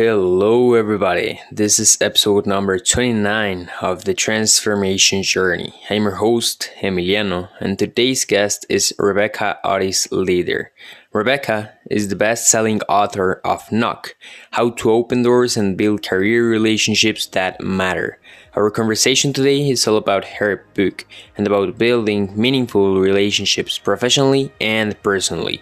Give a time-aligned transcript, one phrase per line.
[0.00, 1.40] Hello, everybody.
[1.50, 5.74] This is episode number 29 of the Transformation Journey.
[5.90, 10.70] I'm your host, Emiliano, and today's guest is Rebecca Otis Leader.
[11.12, 14.14] Rebecca is the best selling author of Knock
[14.52, 18.20] How to Open Doors and Build Career Relationships That Matter.
[18.54, 21.06] Our conversation today is all about her book
[21.36, 25.60] and about building meaningful relationships professionally and personally.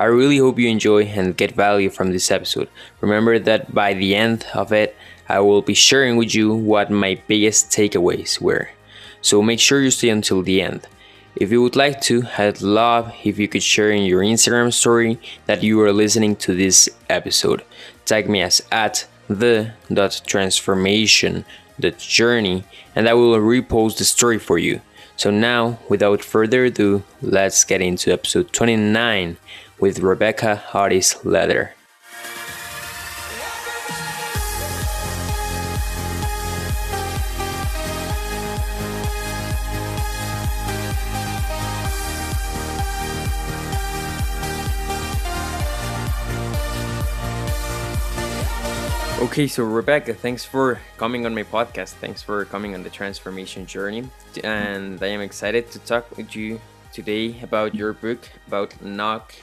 [0.00, 2.70] I really hope you enjoy and get value from this episode.
[3.02, 4.96] Remember that by the end of it,
[5.28, 8.70] I will be sharing with you what my biggest takeaways were.
[9.20, 10.86] So make sure you stay until the end.
[11.36, 15.18] If you would like to, I'd love if you could share in your Instagram story
[15.44, 17.62] that you are listening to this episode.
[18.06, 21.44] Tag me as at the dot transformation
[21.78, 22.64] dot journey
[22.96, 24.80] and I will repost the story for you.
[25.16, 29.36] So now, without further ado, let's get into episode 29
[29.80, 31.74] with Rebecca Otis Leader.
[49.20, 51.92] Okay, so Rebecca, thanks for coming on my podcast.
[52.00, 54.08] Thanks for coming on the transformation journey.
[54.42, 56.60] And I am excited to talk with you
[56.92, 59.34] today about your book, about Knock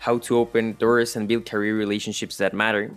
[0.00, 2.94] how to open doors and build career relationships that matter.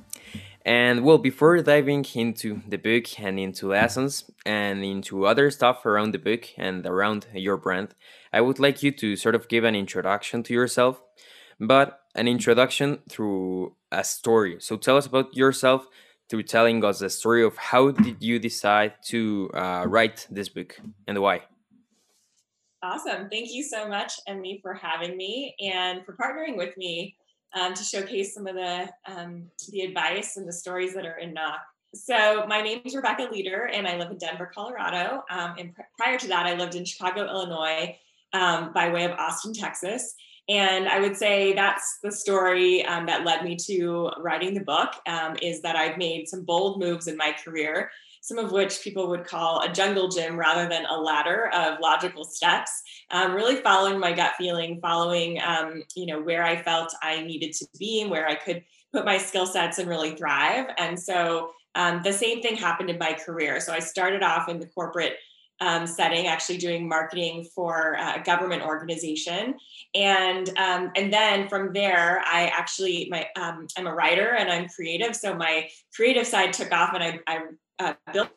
[0.65, 6.11] And well, before diving into the book and into lessons and into other stuff around
[6.11, 7.95] the book and around your brand,
[8.31, 11.01] I would like you to sort of give an introduction to yourself,
[11.59, 14.57] but an introduction through a story.
[14.59, 15.87] So tell us about yourself
[16.29, 20.79] through telling us the story of how did you decide to uh, write this book
[21.07, 21.43] and why.
[22.81, 23.29] Awesome.
[23.29, 27.15] Thank you so much, Emmy, for having me and for partnering with me
[27.53, 31.33] um, to showcase some of the um, the advice and the stories that are in
[31.33, 31.59] Knock.
[31.93, 35.23] So my name is Rebecca Leader, and I live in Denver, Colorado.
[35.29, 37.97] Um, and pr- prior to that, I lived in Chicago, Illinois,
[38.31, 40.13] um, by way of Austin, Texas.
[40.47, 44.93] And I would say that's the story um, that led me to writing the book.
[45.05, 47.89] Um, is that I've made some bold moves in my career
[48.29, 52.23] some of which people would call a jungle gym rather than a ladder of logical
[52.23, 52.83] steps.
[53.09, 57.53] Um, really following my gut feeling, following um, you know where I felt I needed
[57.53, 58.63] to be and where I could
[58.93, 60.67] put my skill sets and really thrive.
[60.77, 63.59] And so um, the same thing happened in my career.
[63.59, 65.15] So I started off in the corporate
[65.59, 69.55] um, setting, actually doing marketing for a government organization,
[69.95, 74.69] and um, and then from there, I actually my um, I'm a writer and I'm
[74.69, 77.39] creative, so my creative side took off, and I, I
[77.79, 78.29] uh, built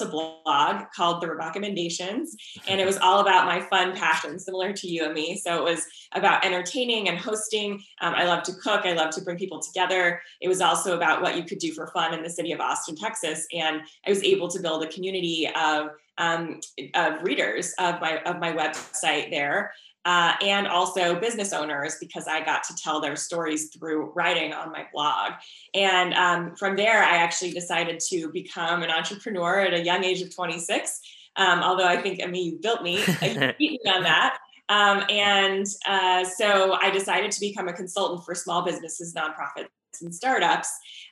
[0.00, 2.36] a blog called the recommendations
[2.68, 5.36] and it was all about my fun passion similar to you and me.
[5.36, 7.82] So it was about entertaining and hosting.
[8.00, 8.86] Um, i love to cook.
[8.86, 10.22] I love to bring people together.
[10.40, 12.94] It was also about what you could do for fun in the city of austin
[12.94, 16.60] texas and i was able to build a community of um,
[16.94, 19.72] of readers of my of my website there
[20.04, 24.72] uh, and also business owners because I got to tell their stories through writing on
[24.72, 25.32] my blog.
[25.74, 30.22] And um, from there, I actually decided to become an entrepreneur at a young age
[30.22, 31.00] of 26.
[31.36, 34.38] Um, although I think, I mean, you built me, you beat me on that.
[34.68, 39.68] Um, and uh, so I decided to become a consultant for small businesses, nonprofits,
[40.00, 40.70] and startups.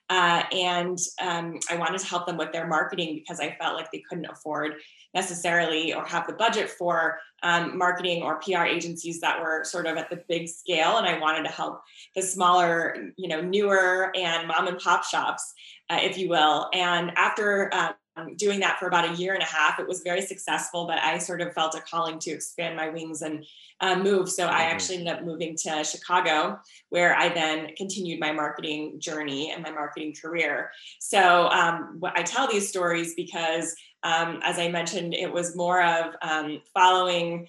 [0.09, 3.91] Uh, and um, I wanted to help them with their marketing because I felt like
[3.91, 4.75] they couldn't afford
[5.15, 9.97] necessarily or have the budget for um, marketing or PR agencies that were sort of
[9.97, 10.99] at the big scale.
[10.99, 11.81] And I wanted to help
[12.15, 15.55] the smaller, you know, newer and mom and pop shops,
[15.91, 16.69] uh, if you will.
[16.75, 17.73] And after
[18.19, 20.99] um, doing that for about a year and a half, it was very successful, but
[20.99, 23.45] I sort of felt a calling to expand my wings and
[23.81, 24.29] uh, move.
[24.29, 24.73] So I mm-hmm.
[24.73, 26.59] actually ended up moving to Chicago,
[26.89, 30.71] where I then continued my marketing journey and my marketing career.
[30.99, 36.15] So um, I tell these stories because um, as I mentioned, it was more of
[36.23, 37.49] um, following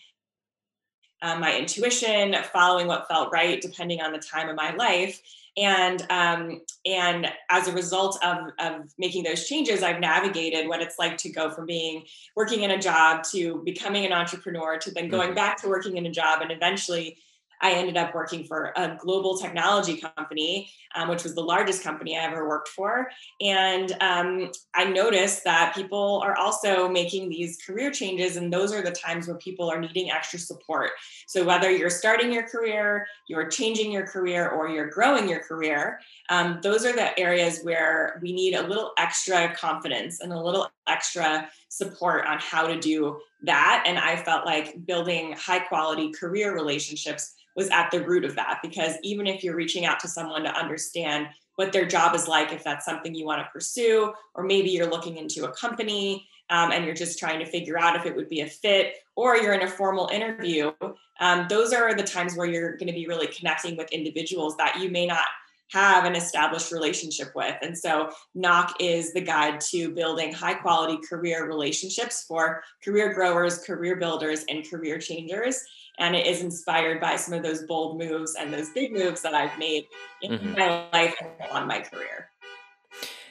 [1.22, 5.22] uh, my intuition, following what felt right, depending on the time of my life.
[5.58, 10.98] And um, and as a result of, of making those changes, I've navigated what it's
[10.98, 12.06] like to go from being
[12.36, 15.36] working in a job to becoming an entrepreneur to then going mm-hmm.
[15.36, 17.18] back to working in a job and eventually
[17.62, 22.18] I ended up working for a global technology company, um, which was the largest company
[22.18, 23.10] I ever worked for.
[23.42, 28.82] And um, I noticed that people are also making these career changes, and those are
[28.82, 30.92] the times where people are needing extra support.
[31.28, 36.00] So, whether you're starting your career, you're changing your career, or you're growing your career,
[36.30, 40.70] um, those are the areas where we need a little extra confidence and a little
[40.90, 43.84] extra support on how to do that.
[43.86, 48.60] And I felt like building high quality career relationships was at the root of that
[48.62, 52.54] because even if you're reaching out to someone to understand what their job is like
[52.54, 56.72] if that's something you want to pursue, or maybe you're looking into a company um,
[56.72, 59.54] and you're just trying to figure out if it would be a fit, or you're
[59.54, 60.72] in a formal interview.
[61.20, 64.80] Um, those are the times where you're going to be really connecting with individuals that
[64.80, 65.28] you may not
[65.72, 67.56] have an established relationship with.
[67.62, 73.60] And so Knock is the guide to building high quality career relationships for career growers,
[73.60, 75.64] career builders, and career changers.
[76.00, 79.34] And it is inspired by some of those bold moves and those big moves that
[79.34, 79.86] I've made
[80.22, 80.54] in mm-hmm.
[80.54, 82.30] my life and on my career.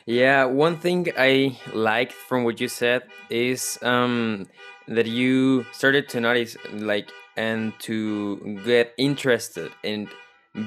[0.06, 4.46] Yeah, one thing I liked from what you said is um,
[4.86, 10.08] that you started to notice, like, and to get interested in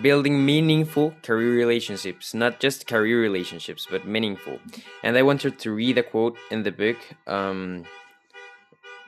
[0.01, 4.59] building meaningful career relationships, not just career relationships, but meaningful.
[5.03, 6.97] And I wanted to read a quote in the book.
[7.27, 7.85] Um,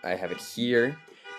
[0.04, 0.98] I have it here,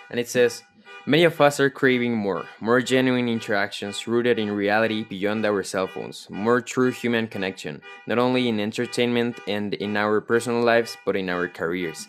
[0.09, 0.63] and it says,
[1.07, 5.85] Many of us are craving more, more genuine interactions rooted in reality beyond our cell
[5.85, 11.15] phones, more true human connection, not only in entertainment and in our personal lives, but
[11.15, 12.07] in our careers.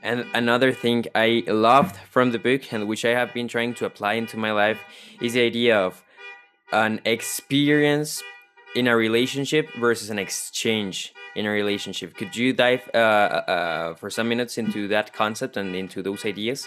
[0.00, 3.84] And another thing I loved from the book, and which I have been trying to
[3.84, 4.78] apply into my life,
[5.20, 6.04] is the idea of
[6.72, 8.22] an experience
[8.74, 12.14] in a relationship versus an exchange in a relationship.
[12.14, 16.24] Could you dive uh, uh, uh, for some minutes into that concept and into those
[16.24, 16.66] ideas?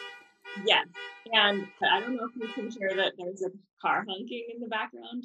[0.66, 0.88] Yes.
[1.32, 3.52] And I don't know if you can hear that there's a
[3.82, 5.24] car honking in the background.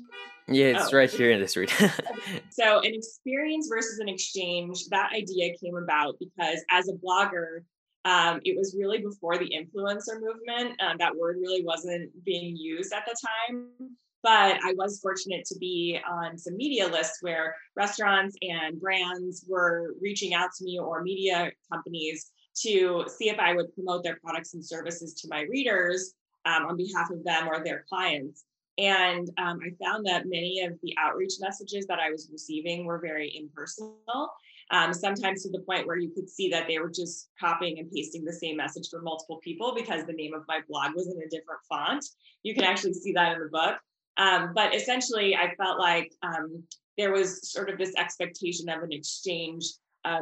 [0.48, 0.96] Yeah, it's oh.
[0.96, 1.70] right here in the street.
[2.50, 7.60] so, an experience versus an exchange, that idea came about because as a blogger,
[8.04, 10.78] um, it was really before the influencer movement.
[10.82, 13.16] Um, that word really wasn't being used at the
[13.48, 13.96] time.
[14.24, 19.94] But I was fortunate to be on some media lists where restaurants and brands were
[20.00, 22.32] reaching out to me or media companies
[22.62, 26.14] to see if I would promote their products and services to my readers
[26.46, 28.44] um, on behalf of them or their clients.
[28.78, 32.98] And um, I found that many of the outreach messages that I was receiving were
[32.98, 34.32] very impersonal.
[34.70, 37.90] Um, sometimes to the point where you could see that they were just copying and
[37.92, 41.20] pasting the same message for multiple people because the name of my blog was in
[41.22, 42.02] a different font.
[42.42, 43.76] You can actually see that in the book.
[44.16, 46.62] Um, but essentially, I felt like um,
[46.96, 49.64] there was sort of this expectation of an exchange.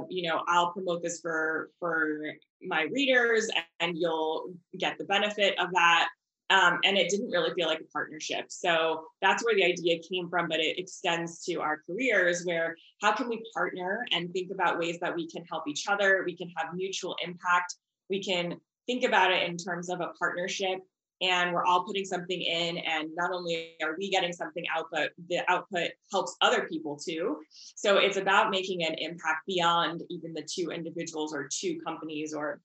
[0.09, 2.21] You know, I'll promote this for for
[2.63, 3.51] my readers,
[3.81, 6.09] and you'll get the benefit of that.
[6.51, 8.47] Um, and it didn't really feel like a partnership.
[8.49, 13.13] So that's where the idea came from, but it extends to our careers where how
[13.13, 16.23] can we partner and think about ways that we can help each other?
[16.27, 17.77] We can have mutual impact.
[18.11, 20.81] We can think about it in terms of a partnership
[21.23, 25.13] and we're all putting something in and not only are we getting something out but
[25.29, 27.39] the output helps other people too.
[27.77, 32.61] So it's about making an impact beyond even the two individuals or two companies or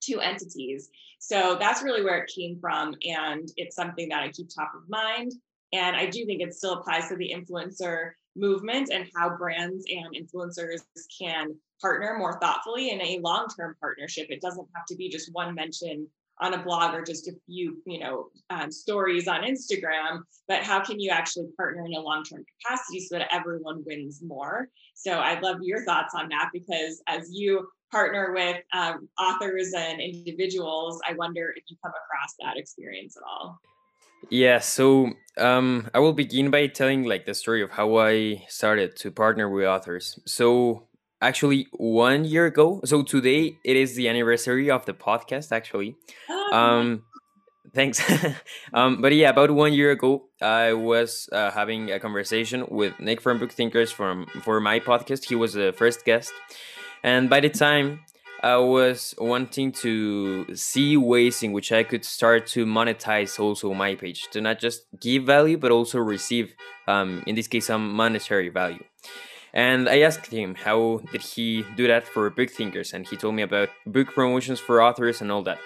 [0.00, 0.90] two entities.
[1.18, 4.88] So that's really where it came from and it's something that i keep top of
[4.88, 5.32] mind.
[5.72, 10.14] And i do think it still applies to the influencer movement and how brands and
[10.14, 10.80] influencers
[11.20, 14.26] can partner more thoughtfully in a long-term partnership.
[14.30, 16.06] It doesn't have to be just one mention
[16.40, 20.80] on a blog or just a few you know um, stories on instagram but how
[20.80, 24.68] can you actually partner in a long-term capacity so that everyone wins more?
[24.94, 30.00] So i'd love your thoughts on that because as you partner with um, authors and
[30.00, 33.58] individuals i wonder if you come across that experience at all.
[34.30, 38.96] Yeah so um, i will begin by telling like the story of how i started
[38.96, 40.18] to partner with authors.
[40.26, 40.87] So
[41.20, 42.80] actually one year ago.
[42.84, 45.52] So today it is the anniversary of the podcast.
[45.52, 45.96] Actually,
[46.28, 46.54] oh.
[46.54, 47.02] um,
[47.74, 48.00] thanks.
[48.74, 53.20] um, but yeah, about one year ago, I was uh, having a conversation with Nick
[53.20, 55.24] from Book Thinkers from for my podcast.
[55.24, 56.32] He was the first guest,
[57.02, 58.00] and by the time
[58.42, 63.96] I was wanting to see ways in which I could start to monetize also my
[63.96, 66.54] page to not just give value but also receive,
[66.86, 68.84] um, in this case, some monetary value.
[69.58, 73.34] And I asked him how did he do that for book thinkers, and he told
[73.34, 75.58] me about book promotions for authors and all that.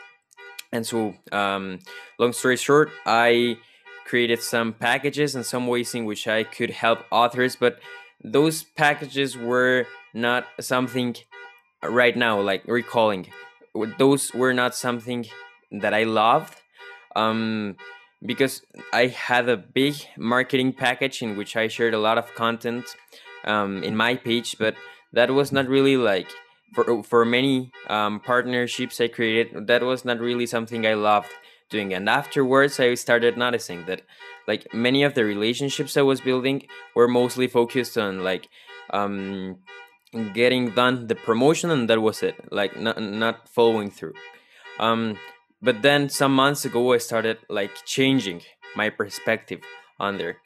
[0.73, 1.79] And so, um,
[2.19, 3.59] long story short, I
[4.07, 7.81] created some packages and some ways in which I could help authors, but
[8.25, 9.85] those packages were
[10.15, 11.15] not something
[11.83, 13.27] right now, like recalling.
[13.99, 15.27] Those were not something
[15.71, 16.55] that I loved.
[17.15, 17.77] Um,
[18.25, 18.63] because
[18.95, 22.87] I had a big marketing package in which I shared a lot of content
[23.45, 24.75] um, in my page, but
[25.13, 26.29] that was not really like
[26.75, 29.67] for for many um, partnerships I created.
[29.67, 31.31] That was not really something I loved
[31.71, 31.93] doing.
[31.95, 34.03] And afterwards, I started noticing that
[34.47, 38.49] like many of the relationships I was building were mostly focused on like
[38.91, 39.59] um,
[40.35, 42.37] getting done the promotion, and that was it.
[42.53, 44.15] Like not not following through.
[44.79, 45.19] Um,
[45.61, 48.43] but then some months ago, I started like changing
[48.75, 49.61] my perspective
[50.01, 50.39] on there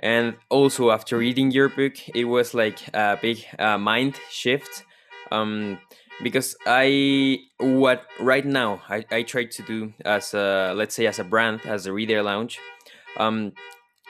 [0.00, 4.84] and also after reading your book it was like a big uh, mind shift.
[5.32, 5.78] Um,
[6.22, 11.18] because i what right now I, I try to do as a let's say as
[11.18, 12.60] a brand as a reader lounge
[13.18, 13.52] um,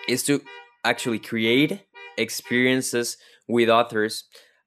[0.09, 0.43] is to
[0.85, 1.81] actually create
[2.19, 3.17] experiences
[3.49, 4.25] with authors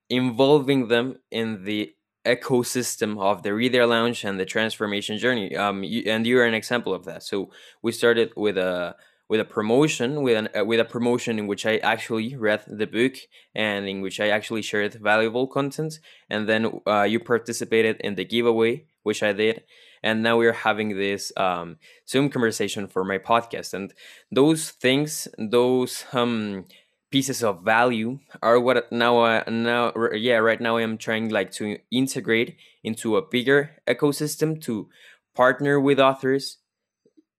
[0.09, 1.93] involving them in the
[2.25, 5.55] ecosystem of the reader lounge and the transformation journey.
[5.55, 7.23] Um you, and you're an example of that.
[7.23, 8.95] So we started with a
[9.29, 12.87] with a promotion with an uh, with a promotion in which I actually read the
[12.87, 13.15] book
[13.53, 15.99] and in which I actually shared valuable content.
[16.29, 19.63] And then uh, you participated in the giveaway which I did.
[20.03, 23.73] And now we're having this um, Zoom conversation for my podcast.
[23.73, 23.93] And
[24.31, 26.65] those things those um
[27.09, 31.77] pieces of value are what now uh, now yeah right now I'm trying like to
[31.89, 34.89] integrate into a bigger ecosystem to
[35.33, 36.57] partner with authors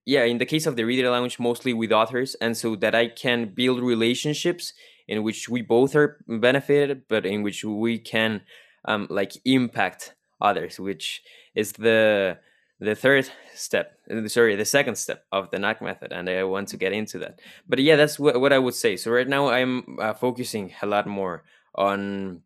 [0.09, 3.09] yeah in the case of the reader lounge mostly with authors and so that I
[3.09, 4.73] can build relationships
[5.07, 8.41] in which we both are benefited but in which we can
[8.87, 11.23] um like impact others which
[11.55, 12.39] is the
[12.81, 16.69] the third step uh, sorry the second step of the knock method and i want
[16.69, 17.41] to get into that.
[17.69, 18.97] But yeah that's what, what i would say.
[18.97, 22.41] So right now i'm uh, focusing a lot more on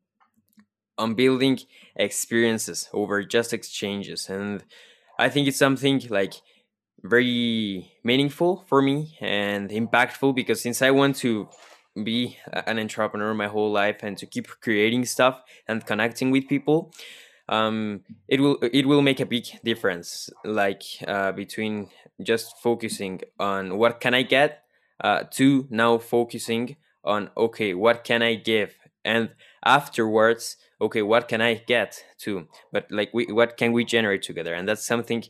[0.98, 1.60] on building
[1.94, 4.64] experiences over just exchanges and
[5.18, 6.34] i think it's something like
[7.02, 11.48] very meaningful for me and impactful because since i want to
[12.04, 16.92] be an entrepreneur my whole life and to keep creating stuff and connecting with people
[17.48, 21.88] um, it will it will make a big difference like uh, between
[22.22, 24.62] just focusing on what can i get
[25.02, 28.76] uh, to now focusing on okay what can i give?
[29.04, 29.30] And
[29.64, 34.54] afterwards okay what can i get to but like we, what can we generate together?
[34.54, 35.24] And that's something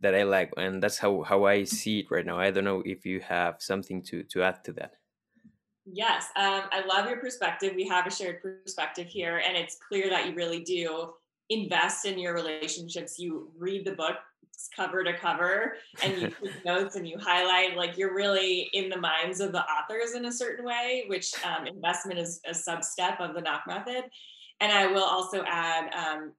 [0.00, 2.38] that i like and that's how how i see it right now.
[2.38, 4.94] I don't know if you have something to to add to that.
[5.86, 7.72] Yes um, i love your perspective.
[7.74, 11.14] We have a shared perspective here and it's clear that you really do
[11.50, 13.18] invest in your relationships.
[13.18, 14.16] You read the book
[14.74, 18.96] cover to cover and you take notes and you highlight like you're really in the
[18.96, 23.20] minds of the authors in a certain way which um, investment is a sub step
[23.20, 24.04] of the knock method.
[24.60, 26.32] And i will also add um,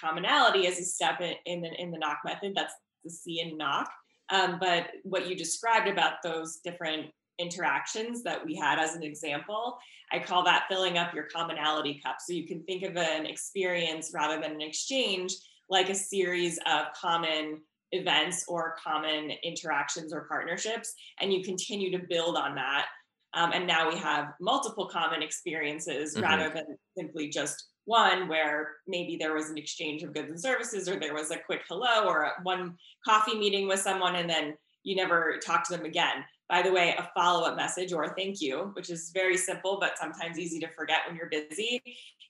[0.00, 2.52] commonality as a step in, in, the in the knock method.
[2.54, 2.74] That's
[3.06, 3.90] the c in knock
[4.30, 7.06] um, but what you described about those different
[7.38, 9.78] interactions that we had as an example.
[10.12, 12.16] I call that filling up your commonality cup.
[12.20, 15.32] So you can think of an experience rather than an exchange
[15.68, 17.60] like a series of common
[17.92, 22.86] events or common interactions or partnerships, and you continue to build on that.
[23.34, 26.22] Um, and now we have multiple common experiences mm-hmm.
[26.22, 30.88] rather than simply just one where maybe there was an exchange of goods and services
[30.88, 34.94] or there was a quick hello or one coffee meeting with someone and then you
[34.94, 38.40] never talk to them again by the way, a follow up message or a thank
[38.40, 41.82] you, which is very simple, but sometimes easy to forget when you're busy,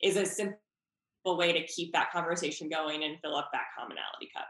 [0.03, 0.57] is a simple
[1.25, 4.47] way to keep that conversation going and fill up that commonality cup.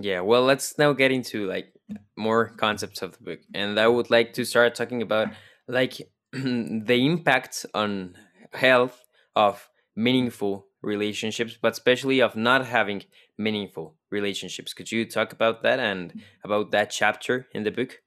[0.00, 1.72] Yeah, well, let's now get into like
[2.16, 3.40] more concepts of the book.
[3.54, 5.28] And I would like to start talking about
[5.68, 6.00] like
[6.32, 8.14] the impact on
[8.54, 8.98] health
[9.36, 13.04] of meaningful relationships, but especially of not having
[13.38, 14.74] meaningful relationships.
[14.74, 18.00] Could you talk about that and about that chapter in the book?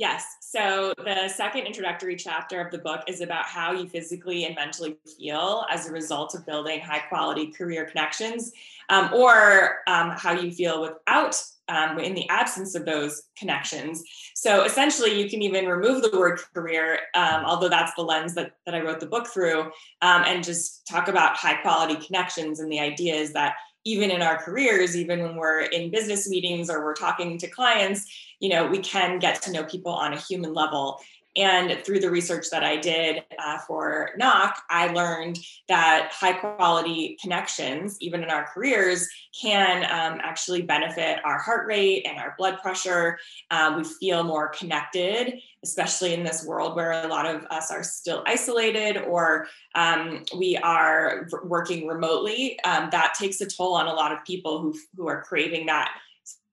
[0.00, 0.24] Yes.
[0.40, 4.96] So the second introductory chapter of the book is about how you physically and mentally
[5.18, 8.52] feel as a result of building high quality career connections,
[8.88, 14.02] um, or um, how you feel without, um, in the absence of those connections.
[14.34, 18.52] So essentially, you can even remove the word career, um, although that's the lens that,
[18.66, 19.60] that I wrote the book through,
[20.02, 22.58] um, and just talk about high quality connections.
[22.58, 26.68] And the idea is that even in our careers, even when we're in business meetings
[26.68, 28.04] or we're talking to clients,
[28.40, 31.00] you know, we can get to know people on a human level.
[31.36, 37.16] And through the research that I did uh, for Knock, I learned that high quality
[37.22, 39.08] connections, even in our careers,
[39.40, 43.18] can um, actually benefit our heart rate and our blood pressure.
[43.50, 47.84] Uh, we feel more connected, especially in this world where a lot of us are
[47.84, 49.46] still isolated or
[49.76, 52.58] um, we are working remotely.
[52.64, 55.92] Um, that takes a toll on a lot of people who, who are craving that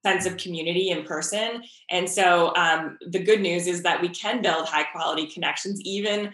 [0.07, 1.63] sense of community in person.
[1.89, 6.31] And so um, the good news is that we can build high quality connections even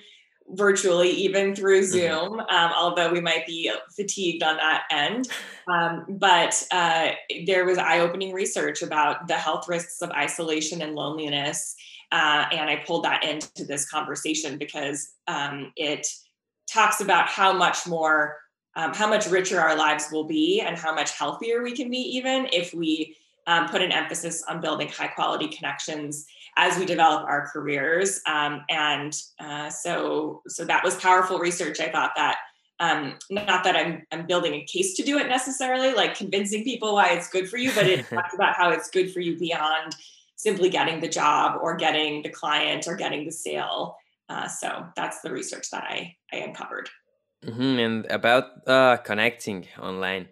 [0.50, 1.92] virtually, even through mm-hmm.
[1.92, 5.28] Zoom, um, although we might be fatigued on that end.
[5.68, 7.12] Um, but uh,
[7.46, 11.76] there was eye opening research about the health risks of isolation and loneliness.
[12.12, 16.06] Uh, and I pulled that into this conversation because um, it
[16.68, 18.38] talks about how much more.
[18.76, 22.00] Um, how much richer our lives will be and how much healthier we can be
[22.18, 23.16] even if we
[23.48, 26.26] um, put an emphasis on building high quality connections.
[26.56, 28.22] as we develop our careers.
[28.28, 31.80] Um, and uh, so, so that was powerful research.
[31.80, 32.38] I thought that
[32.80, 36.94] um, not that I'm, I'm building a case to do it necessarily, like convincing people
[36.94, 39.96] why it's good for you, but it talks about how it's good for you beyond
[40.36, 43.96] simply getting the job or getting the client or getting the sale.
[44.30, 46.90] Uh, so that's the research that I, I uncovered.
[47.46, 47.80] Mm-hmm.
[47.80, 50.30] And about uh, connecting online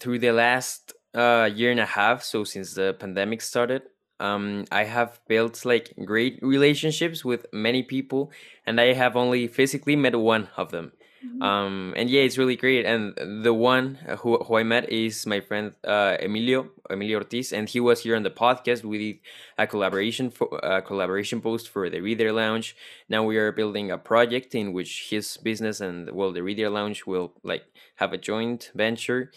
[0.00, 3.82] through the last uh, year and a half, so since the pandemic started,
[4.20, 8.30] um, I have built like great relationships with many people,
[8.64, 10.92] and I have only physically met one of them.
[11.24, 11.42] Mm-hmm.
[11.42, 12.84] Um, and yeah, it's really great.
[12.84, 13.14] And
[13.44, 17.80] the one who, who I met is my friend uh, Emilio Emilio Ortiz, and he
[17.80, 18.84] was here on the podcast.
[18.84, 19.20] We did
[19.58, 22.76] a collaboration for a collaboration post for the Reader Lounge.
[23.08, 27.06] Now we are building a project in which his business and well, the Reader Lounge
[27.06, 27.64] will like
[27.96, 29.30] have a joint venture,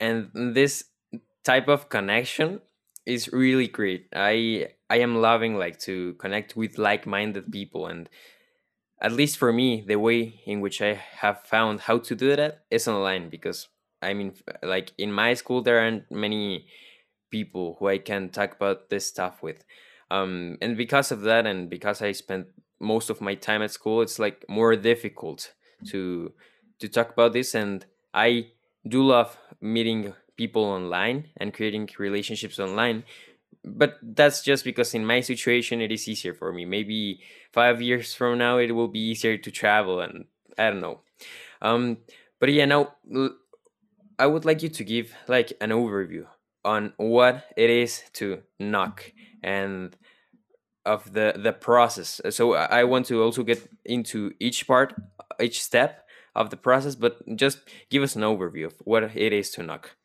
[0.00, 0.84] and this
[1.44, 2.60] type of connection
[3.06, 4.08] is really great.
[4.14, 8.08] I I am loving like to connect with like-minded people and
[9.00, 12.64] at least for me, the way in which I have found how to do that
[12.70, 13.68] is online because
[14.00, 16.66] I mean, like in my school, there aren't many
[17.30, 19.64] people who I can talk about this stuff with.
[20.10, 22.46] Um, and because of that, and because I spent
[22.80, 25.52] most of my time at school, it's like more difficult
[25.88, 26.32] to
[26.80, 27.54] to talk about this.
[27.54, 28.48] And I
[28.86, 33.04] do love meeting people online and creating relationships online.
[33.64, 36.64] But that's just because in my situation it is easier for me.
[36.64, 37.20] Maybe
[37.52, 40.26] five years from now it will be easier to travel and
[40.58, 41.00] i don't know.
[41.62, 41.98] Um
[42.40, 42.94] but yeah now
[44.18, 46.26] i would like you to give like an overview
[46.64, 49.12] on what it is to knock
[49.42, 49.96] and
[50.84, 52.20] of the the process.
[52.30, 54.94] So i want to also get into each part
[55.40, 57.58] each step of the process but just
[57.90, 59.96] give us an overview of what it is to knock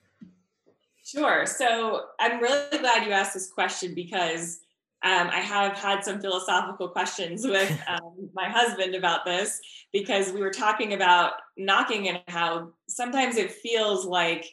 [1.12, 1.46] Sure.
[1.46, 4.60] So I'm really glad you asked this question because
[5.04, 9.60] um, I have had some philosophical questions with um, my husband about this
[9.92, 14.46] because we were talking about knocking and how sometimes it feels like,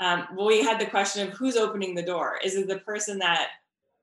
[0.00, 2.38] um, well, we had the question of who's opening the door.
[2.44, 3.48] Is it the person that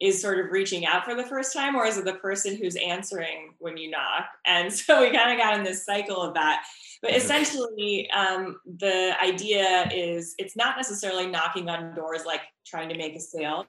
[0.02, 2.76] is sort of reaching out for the first time, or is it the person who's
[2.76, 4.26] answering when you knock?
[4.46, 6.64] And so we kind of got in this cycle of that.
[7.02, 12.98] But essentially, um, the idea is it's not necessarily knocking on doors like trying to
[12.98, 13.66] make a sale,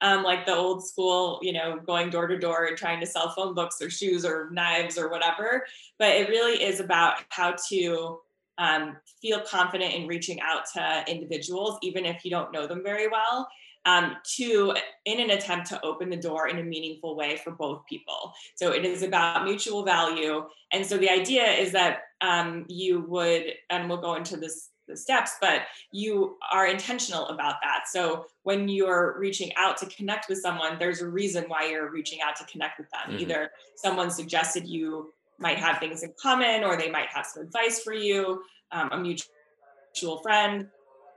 [0.00, 3.30] um, like the old school, you know, going door to door and trying to sell
[3.30, 5.64] phone books or shoes or knives or whatever.
[5.98, 8.20] But it really is about how to
[8.58, 13.08] um, feel confident in reaching out to individuals, even if you don't know them very
[13.08, 13.48] well
[13.88, 14.74] um, to
[15.04, 18.20] in an attempt to open the door in a meaningful way for both people.
[18.60, 20.34] So it is about mutual value.
[20.72, 24.96] And so the idea is that um, you would, and we'll go into this the
[24.96, 25.58] steps, but
[25.92, 27.80] you are intentional about that.
[27.94, 32.20] So when you're reaching out to connect with someone, there's a reason why you're reaching
[32.22, 33.06] out to connect with them.
[33.12, 33.22] Mm-hmm.
[33.22, 37.82] Either someone suggested you might have things in common, or they might have some advice
[37.84, 40.68] for you, um, a mutual friend,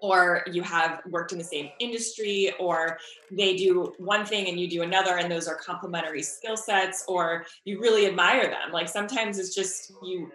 [0.01, 2.97] or you have worked in the same industry or
[3.31, 7.45] they do one thing and you do another and those are complementary skill sets or
[7.65, 8.71] you really admire them.
[8.71, 10.31] Like sometimes it's just you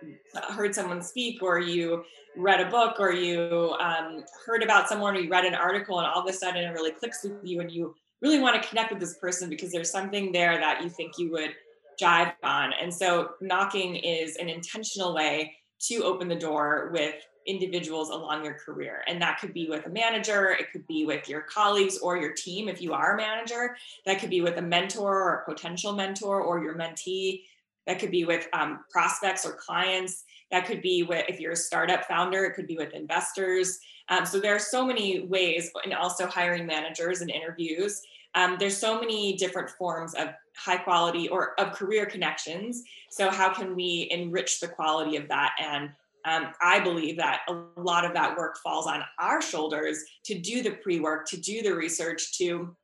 [0.50, 2.04] heard someone speak or you
[2.36, 6.06] read a book or you um, heard about someone or you read an article and
[6.06, 8.90] all of a sudden it really clicks with you and you really want to connect
[8.90, 11.54] with this person because there's something there that you think you would
[12.00, 12.72] jive on.
[12.80, 15.54] And so knocking is an intentional way
[15.88, 17.14] to open the door with
[17.46, 19.02] individuals along your career.
[19.06, 22.32] And that could be with a manager, it could be with your colleagues or your
[22.32, 25.92] team if you are a manager, that could be with a mentor or a potential
[25.92, 27.42] mentor or your mentee,
[27.86, 31.56] that could be with um, prospects or clients, that could be with, if you're a
[31.56, 33.78] startup founder, it could be with investors.
[34.08, 38.02] Um, so there are so many ways, and also hiring managers and interviews.
[38.34, 42.82] Um, there's so many different forms of high quality or of career connections.
[43.10, 45.90] So how can we enrich the quality of that and
[46.26, 50.62] um, I believe that a lot of that work falls on our shoulders to do
[50.62, 52.76] the pre work, to do the research, to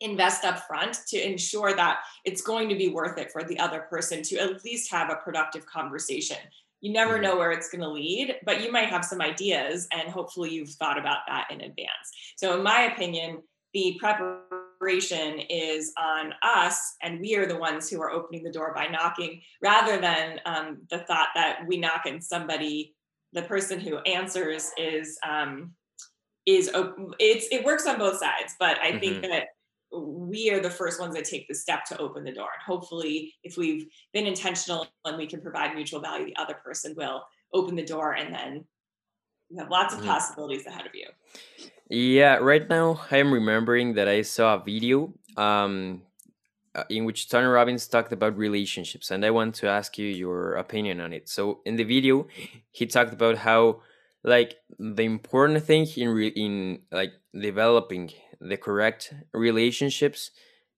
[0.00, 3.80] invest up front to ensure that it's going to be worth it for the other
[3.80, 6.36] person to at least have a productive conversation.
[6.80, 7.22] You never mm-hmm.
[7.22, 10.70] know where it's going to lead, but you might have some ideas, and hopefully, you've
[10.70, 11.88] thought about that in advance.
[12.36, 13.42] So, in my opinion,
[13.74, 14.57] the preparation
[14.90, 19.40] is on us, and we are the ones who are opening the door by knocking,
[19.62, 22.94] rather than um, the thought that we knock and somebody,
[23.32, 25.72] the person who answers, is um,
[26.46, 26.70] is
[27.18, 28.54] it's it works on both sides.
[28.58, 28.98] But I mm-hmm.
[28.98, 29.48] think that
[29.92, 33.34] we are the first ones that take the step to open the door, and hopefully,
[33.42, 37.22] if we've been intentional and we can provide mutual value, the other person will
[37.52, 38.64] open the door, and then
[39.50, 40.10] you have lots of mm-hmm.
[40.10, 41.08] possibilities ahead of you.
[41.88, 46.02] Yeah, right now I'm remembering that I saw a video um
[46.74, 50.54] uh, in which Tony Robbins talked about relationships, and I want to ask you your
[50.56, 51.28] opinion on it.
[51.28, 52.28] So in the video,
[52.72, 53.82] he talked about how
[54.24, 60.30] like the important thing in re- in like developing the correct relationships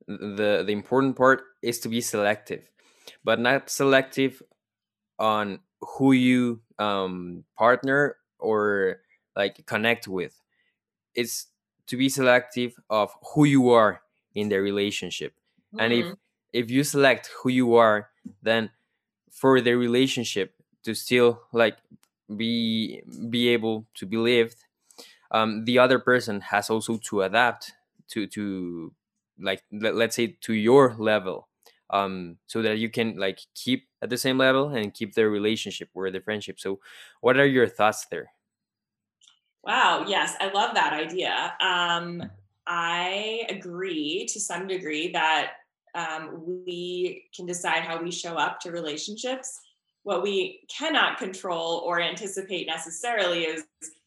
[0.08, 2.68] the the important part is to be selective
[3.24, 4.42] but not selective
[5.18, 9.00] on who you um partner or
[9.36, 10.34] like connect with
[11.14, 11.46] it's
[11.86, 14.02] to be selective of who you are
[14.34, 15.34] in the relationship
[15.74, 15.80] mm-hmm.
[15.80, 16.14] and if mm-hmm.
[16.52, 18.10] if you select who you are
[18.42, 18.70] then
[19.30, 21.76] for the relationship to still like
[22.36, 24.56] be be able to be lived
[25.32, 27.72] um, the other person has also to adapt
[28.08, 28.92] to to
[29.40, 31.48] like let, let's say to your level
[31.90, 35.88] um, so that you can like keep at the same level and keep their relationship
[35.94, 36.78] or the friendship so
[37.20, 38.30] what are your thoughts there
[39.64, 42.22] wow yes i love that idea um,
[42.66, 45.52] i agree to some degree that
[45.94, 49.60] um, we can decide how we show up to relationships.
[50.02, 53.64] What we cannot control or anticipate necessarily is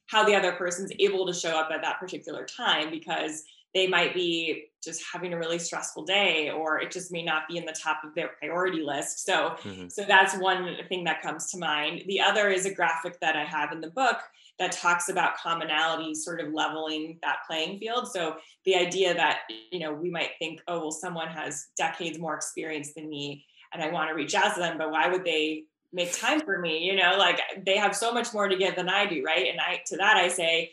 [0.08, 4.14] how the other person's able to show up at that particular time because they might
[4.14, 7.74] be just having a really stressful day or it just may not be in the
[7.74, 9.26] top of their priority list.
[9.26, 9.88] So mm-hmm.
[9.88, 12.04] so that's one thing that comes to mind.
[12.08, 14.18] The other is a graphic that i have in the book
[14.64, 18.08] that talks about commonality sort of leveling that playing field.
[18.10, 22.36] So the idea that you know we might think oh well someone has decades more
[22.36, 25.64] experience than me and i want to reach out to them but why would they
[25.92, 26.86] make time for me?
[26.86, 29.48] You know like they have so much more to give than i do right?
[29.50, 30.72] And i to that i say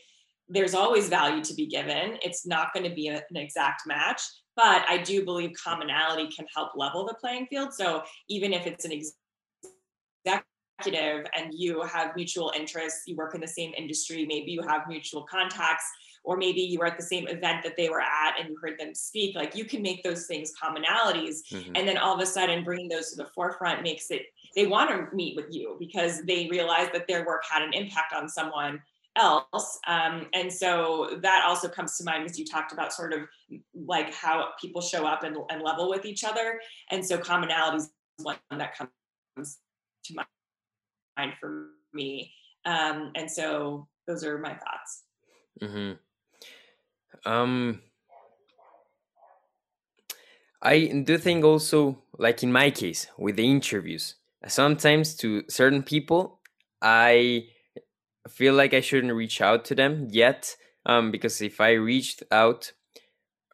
[0.48, 2.18] there's always value to be given.
[2.22, 4.22] It's not going to be an exact match
[4.56, 7.74] but i do believe commonality can help level the playing field.
[7.74, 8.92] So even if it's an
[10.80, 14.82] executive and you have mutual interests you work in the same industry maybe you have
[14.88, 15.84] mutual contacts
[16.22, 18.78] or maybe you were at the same event that they were at and you heard
[18.78, 21.38] them speak like you can make those things commonalities.
[21.50, 21.72] Mm-hmm.
[21.76, 24.22] and then all of a sudden bringing those to the forefront makes it
[24.54, 28.12] they want to meet with you because they realize that their work had an impact
[28.12, 28.80] on someone
[29.16, 29.78] else.
[29.86, 33.20] Um, and so that also comes to mind as you talked about sort of
[33.74, 36.60] like how people show up and, and level with each other.
[36.90, 37.82] And so commonalities
[38.18, 39.58] is one that comes
[40.04, 40.26] to mind
[41.40, 42.32] for me
[42.64, 45.04] um, and so those are my thoughts
[45.62, 45.92] mm-hmm.
[47.24, 47.82] Um,
[50.62, 56.40] I do think also, like in my case, with the interviews, sometimes to certain people,
[56.82, 57.46] I
[58.28, 60.56] feel like I shouldn't reach out to them yet.
[60.86, 62.72] Um, because if I reached out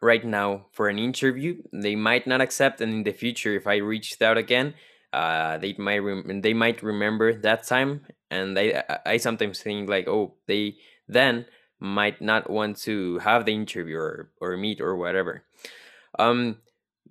[0.01, 3.77] right now for an interview, they might not accept, and in the future, if I
[3.77, 4.75] reached out again,
[5.13, 6.01] uh, they might
[6.41, 10.75] they might remember that time, and I I sometimes think like, oh, they
[11.07, 11.45] then
[11.79, 15.43] might not want to have the interview or, or meet or whatever.
[16.17, 16.57] Um,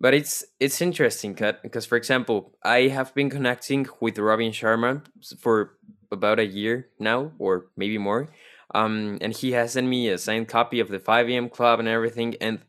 [0.01, 1.33] but it's it's interesting
[1.63, 5.03] because for example i have been connecting with robin sharma
[5.39, 5.79] for
[6.13, 8.29] about a year now or maybe more
[8.75, 12.35] um, and he has sent me a signed copy of the 5am club and everything
[12.41, 12.61] and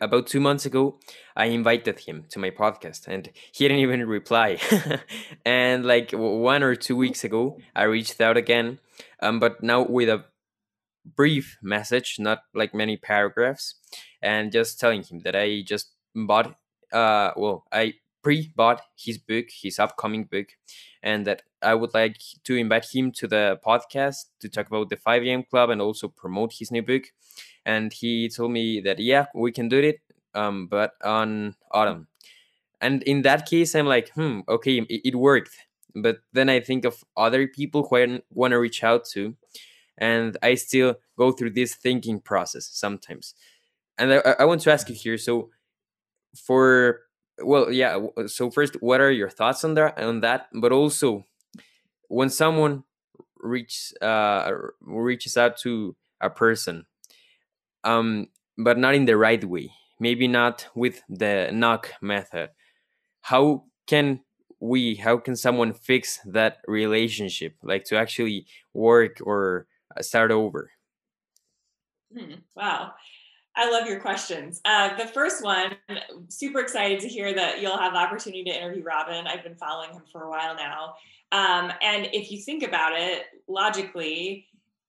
[0.00, 0.98] about two months ago
[1.36, 4.58] i invited him to my podcast and he didn't even reply
[5.44, 8.78] and like one or two weeks ago i reached out again
[9.20, 10.24] um, but now with a
[11.14, 13.76] brief message, not like many paragraphs,
[14.20, 16.56] and just telling him that I just bought,
[16.92, 20.48] uh, well, I pre-bought his book, his upcoming book,
[21.02, 24.96] and that I would like to invite him to the podcast to talk about the
[24.96, 25.44] 5 a.m.
[25.44, 27.04] club and also promote his new book.
[27.66, 30.00] And he told me that yeah, we can do it,
[30.34, 32.08] um, but on autumn.
[32.80, 35.56] And in that case, I'm like, hmm, okay, it, it worked.
[35.94, 39.36] But then I think of other people who I want to reach out to,
[39.98, 43.34] and I still go through this thinking process sometimes.
[43.98, 45.18] And I, I want to ask you here.
[45.18, 45.50] So,
[46.36, 47.00] for
[47.42, 47.98] well, yeah.
[48.26, 49.98] So first, what are your thoughts on that?
[49.98, 51.24] On that, but also
[52.08, 52.84] when someone
[53.38, 56.86] reaches uh, reaches out to a person,
[57.86, 58.26] um,
[58.58, 62.50] but not in the right way, maybe not with the knock method.
[63.22, 64.20] How can
[64.60, 64.96] we?
[64.96, 67.54] How can someone fix that relationship?
[67.62, 70.70] Like to actually work or uh, start over?
[72.12, 72.92] Hmm, wow.
[73.58, 74.60] I love your questions.
[74.66, 75.76] Uh, the first one,
[76.28, 79.26] super excited to hear that you'll have the opportunity to interview Robin.
[79.26, 80.94] I've been following him for a while now.
[81.32, 84.46] Um, and if you think about it logically,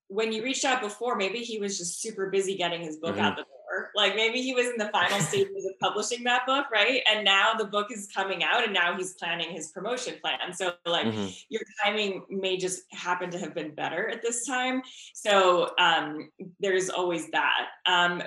[0.09, 3.25] when you reached out before, maybe he was just super busy getting his book mm-hmm.
[3.25, 3.91] out the door.
[3.95, 7.01] like maybe he was in the final stages of publishing that book, right?
[7.11, 10.53] And now the book is coming out and now he's planning his promotion plan.
[10.53, 11.27] So like mm-hmm.
[11.49, 14.81] your timing may just happen to have been better at this time.
[15.13, 17.67] So um, there's always that.
[17.85, 18.23] Um,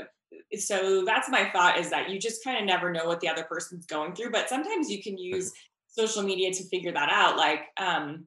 [0.58, 3.44] so that's my thought is that you just kind of never know what the other
[3.44, 5.52] person's going through but sometimes you can use
[5.88, 8.26] social media to figure that out like um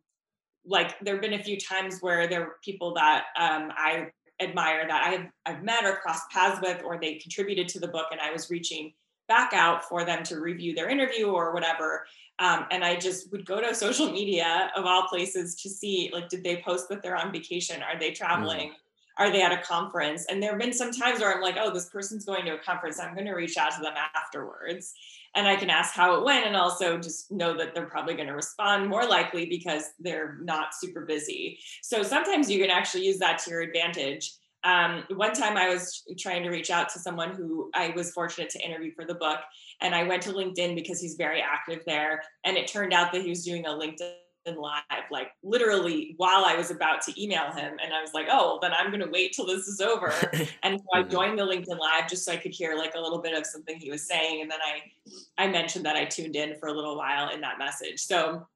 [0.65, 4.07] like there have been a few times where there were people that um i
[4.41, 8.07] admire that i've i've met or crossed paths with or they contributed to the book
[8.11, 8.93] and i was reaching
[9.27, 12.05] back out for them to review their interview or whatever
[12.39, 16.29] um, and i just would go to social media of all places to see like
[16.29, 18.75] did they post that they're on vacation are they traveling mm
[19.17, 20.25] are they at a conference?
[20.29, 22.59] And there have been some times where I'm like, oh, this person's going to a
[22.59, 22.99] conference.
[22.99, 24.93] I'm going to reach out to them afterwards.
[25.35, 28.27] And I can ask how it went and also just know that they're probably going
[28.27, 31.59] to respond more likely because they're not super busy.
[31.81, 34.31] So sometimes you can actually use that to your advantage.
[34.63, 38.49] Um, one time I was trying to reach out to someone who I was fortunate
[38.51, 39.39] to interview for the book,
[39.81, 42.23] and I went to LinkedIn because he's very active there.
[42.45, 44.13] And it turned out that he was doing a LinkedIn
[44.45, 47.77] live, like literally while I was about to email him.
[47.83, 50.13] And I was like, oh, then I'm going to wait till this is over.
[50.63, 51.09] and so I mm-hmm.
[51.09, 53.77] joined the LinkedIn live just so I could hear like a little bit of something
[53.79, 54.41] he was saying.
[54.41, 57.57] And then I, I mentioned that I tuned in for a little while in that
[57.57, 57.99] message.
[57.99, 58.47] So,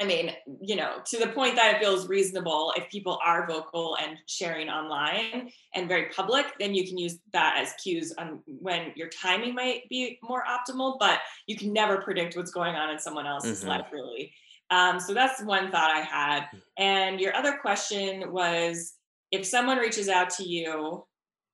[0.00, 3.98] I mean, you know, to the point that it feels reasonable if people are vocal
[4.02, 8.92] and sharing online and very public, then you can use that as cues on when
[8.96, 12.98] your timing might be more optimal, but you can never predict what's going on in
[12.98, 13.68] someone else's mm-hmm.
[13.68, 14.32] life, really.
[14.70, 16.46] Um, so that's one thought I had.
[16.78, 18.94] And your other question was
[19.32, 21.04] if someone reaches out to you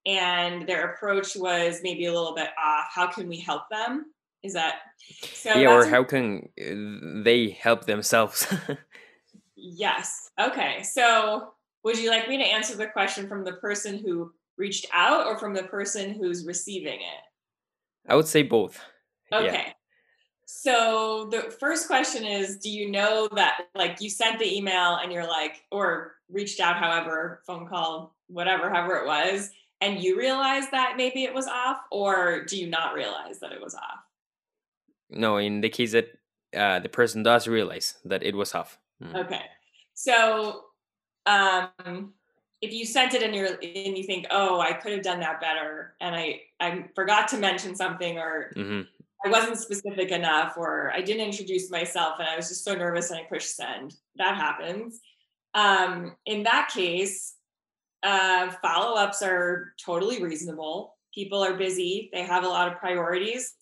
[0.05, 4.07] and their approach was maybe a little bit off, how can we help them?
[4.43, 4.77] Is that
[5.33, 5.55] so?
[5.55, 8.47] Yeah, or how can uh, they help themselves?
[9.57, 10.31] yes.
[10.41, 10.83] Okay.
[10.83, 15.27] So would you like me to answer the question from the person who reached out
[15.27, 17.23] or from the person who's receiving it?
[18.09, 18.81] I would say both.
[19.33, 19.47] Okay.
[19.47, 19.73] Yeah.
[20.47, 25.13] So the first question is Do you know that, like, you sent the email and
[25.13, 30.71] you're like, or reached out, however, phone call, whatever, however it was, and you realized
[30.71, 34.01] that maybe it was off, or do you not realize that it was off?
[35.11, 36.09] No, in the case that
[36.57, 38.79] uh, the person does realize that it was off.
[39.03, 39.27] Mm.
[39.27, 39.43] Okay.
[39.95, 40.65] So
[41.27, 42.13] um,
[42.63, 45.41] if you sent it and you're and you think, oh, I could have done that
[45.41, 48.83] better, and I I forgot to mention something, or mm-hmm.
[49.25, 53.11] I wasn't specific enough or I didn't introduce myself and I was just so nervous
[53.11, 53.95] and I pushed send.
[54.17, 55.01] That happens.
[55.55, 57.35] Um, in that case,
[58.03, 60.97] uh, follow ups are totally reasonable.
[61.15, 63.55] People are busy, they have a lot of priorities.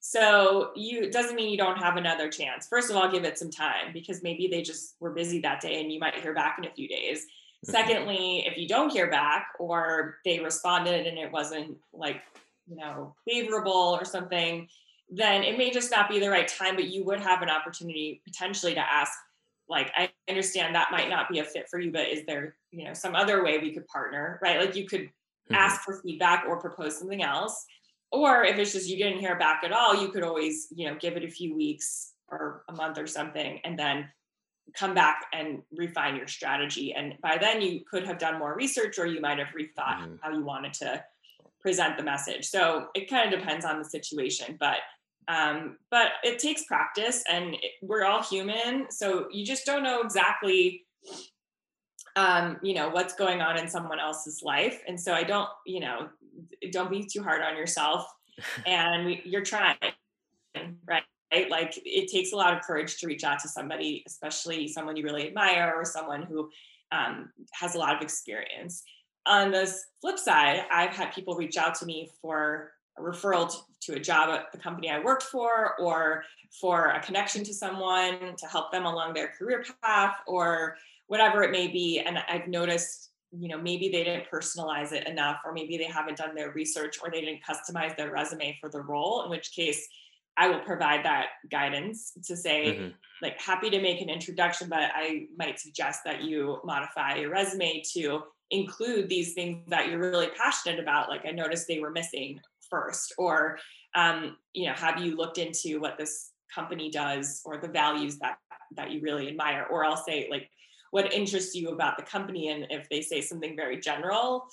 [0.00, 2.66] So you it doesn't mean you don't have another chance.
[2.66, 5.80] First of all, give it some time because maybe they just were busy that day
[5.80, 7.20] and you might hear back in a few days.
[7.20, 7.70] Mm-hmm.
[7.70, 12.20] Secondly, if you don't hear back or they responded and it wasn't like,
[12.66, 14.66] you know, favorable or something,
[15.14, 18.22] then it may just not be the right time, but you would have an opportunity
[18.26, 19.12] potentially to ask,
[19.68, 22.86] like, I understand that might not be a fit for you, but is there, you
[22.86, 24.58] know, some other way we could partner, right?
[24.58, 25.54] Like you could mm-hmm.
[25.54, 27.66] ask for feedback or propose something else.
[28.10, 30.96] Or if it's just you didn't hear back at all, you could always, you know,
[30.98, 34.08] give it a few weeks or a month or something and then
[34.74, 36.94] come back and refine your strategy.
[36.94, 40.14] And by then you could have done more research or you might have rethought mm-hmm.
[40.22, 41.04] how you wanted to
[41.60, 42.46] present the message.
[42.46, 44.78] So it kind of depends on the situation, but
[45.28, 48.86] um, but it takes practice and it, we're all human.
[48.90, 50.84] So you just don't know exactly,
[52.16, 54.80] um, you know, what's going on in someone else's life.
[54.86, 56.08] And so I don't, you know,
[56.70, 58.06] don't be too hard on yourself
[58.66, 59.76] and we, you're trying,
[60.86, 61.02] right?
[61.50, 65.04] Like it takes a lot of courage to reach out to somebody, especially someone you
[65.04, 66.50] really admire or someone who
[66.90, 68.82] um, has a lot of experience.
[69.24, 73.56] On the flip side, I've had people reach out to me for a referral to,
[73.92, 76.24] to a job at the company I worked for, or
[76.60, 80.76] for a connection to someone to help them along their career path, or
[81.06, 82.00] whatever it may be.
[82.00, 86.18] And I've noticed, you know, maybe they didn't personalize it enough, or maybe they haven't
[86.18, 89.88] done their research, or they didn't customize their resume for the role, in which case
[90.36, 92.88] I will provide that guidance to say, mm-hmm.
[93.20, 97.82] like, happy to make an introduction, but I might suggest that you modify your resume
[97.92, 101.08] to include these things that you're really passionate about.
[101.08, 102.40] Like, I noticed they were missing,
[102.72, 103.58] first or
[103.94, 108.38] um, you know have you looked into what this company does or the values that
[108.76, 109.66] that you really admire?
[109.70, 110.48] Or i'll say like
[110.90, 112.48] what interests you about the company?
[112.48, 114.46] And if they say something very general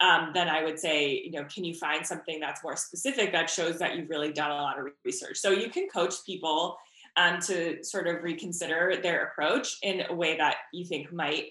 [0.00, 3.50] um, then i would say you know can you find something that's more specific that
[3.50, 5.36] shows that you've really done a lot of research?
[5.38, 6.76] So you can coach people
[7.16, 11.46] um, to sort of reconsider their approach in a way that you think might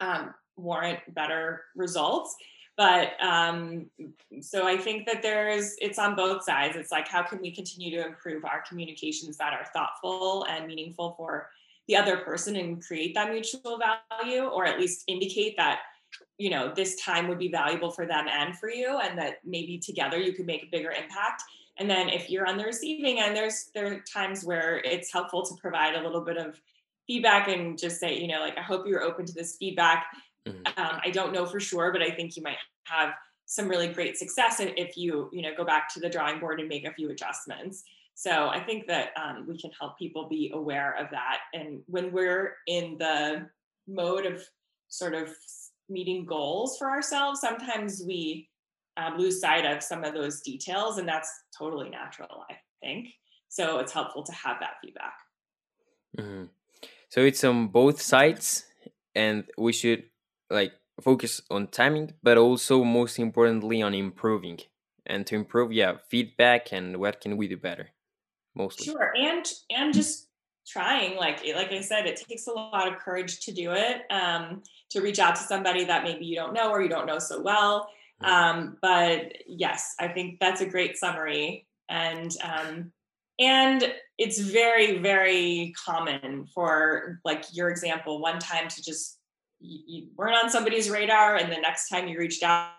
[0.00, 2.36] um, warrant better results
[2.78, 3.86] but um,
[4.40, 6.76] so i think that there's it's on both sides.
[6.76, 11.14] It's like how can we continue to improve our communications that are thoughtful and meaningful
[11.18, 11.50] for
[11.88, 15.80] the other person and create that mutual value or at least indicate that
[16.38, 19.78] you know this time would be valuable for them and for you and that maybe
[19.78, 21.42] together you could make a bigger impact?
[21.80, 25.44] And then if you're on the receiving end there's there are times where it's helpful
[25.46, 26.60] to provide a little bit of
[27.08, 30.06] feedback and just say you know like i hope you're open to this feedback
[30.46, 30.82] mm-hmm.
[30.82, 33.12] um, i don't know for sure but i think you might have
[33.48, 36.68] some really great success if you you know go back to the drawing board and
[36.68, 37.82] make a few adjustments
[38.14, 42.12] so i think that um, we can help people be aware of that and when
[42.12, 43.48] we're in the
[43.88, 44.42] mode of
[44.88, 45.30] sort of
[45.88, 48.48] meeting goals for ourselves sometimes we
[48.98, 53.08] um, lose sight of some of those details and that's totally natural i think
[53.48, 55.14] so it's helpful to have that feedback
[56.18, 56.44] mm-hmm.
[57.08, 58.66] so it's on both sides
[59.14, 60.04] and we should
[60.50, 64.58] like focus on timing, but also most importantly on improving.
[65.06, 67.88] And to improve, yeah, feedback and what can we do better,
[68.54, 68.84] mostly.
[68.84, 70.28] Sure, and and just
[70.66, 71.16] trying.
[71.16, 74.02] Like like I said, it takes a lot of courage to do it.
[74.10, 77.18] Um, to reach out to somebody that maybe you don't know or you don't know
[77.18, 77.88] so well.
[78.22, 78.32] Mm-hmm.
[78.32, 81.66] Um, but yes, I think that's a great summary.
[81.88, 82.92] And um,
[83.38, 89.17] and it's very very common for like your example one time to just
[89.60, 92.70] you, you weren't on somebody's radar and the next time you reached out,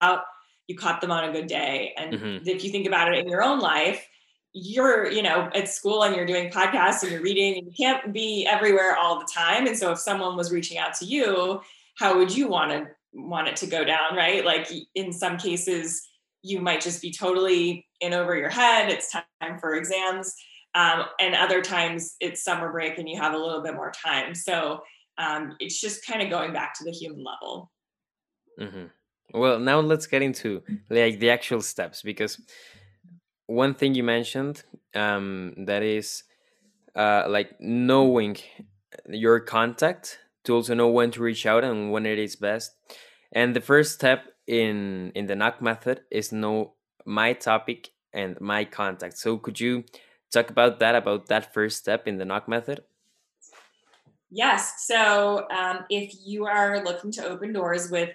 [0.00, 0.22] out
[0.66, 1.94] you caught them on a good day.
[1.96, 2.48] And mm-hmm.
[2.48, 4.06] if you think about it in your own life
[4.52, 8.12] you're you know at school and you're doing podcasts and you're reading and you can't
[8.12, 9.66] be everywhere all the time.
[9.66, 11.60] And so if someone was reaching out to you
[11.96, 14.44] how would you want to want it to go down right?
[14.44, 16.08] Like in some cases
[16.42, 18.88] you might just be totally in over your head.
[18.88, 20.34] It's time for exams.
[20.74, 24.34] Um, and other times it's summer break and you have a little bit more time.
[24.34, 24.80] So
[25.18, 27.70] um, it's just kind of going back to the human level.
[28.58, 29.38] Mm-hmm.
[29.38, 32.38] well now let's get into like the actual steps because
[33.46, 34.62] one thing you mentioned
[34.94, 36.24] um, that is
[36.94, 38.36] uh, like knowing
[39.08, 42.72] your contact to also know when to reach out and when it is best.
[43.32, 48.64] And the first step in in the knock method is know my topic and my
[48.64, 49.18] contact.
[49.18, 49.84] So could you
[50.32, 52.80] talk about that about that first step in the knock method
[54.30, 54.86] Yes.
[54.86, 58.10] So um, if you are looking to open doors with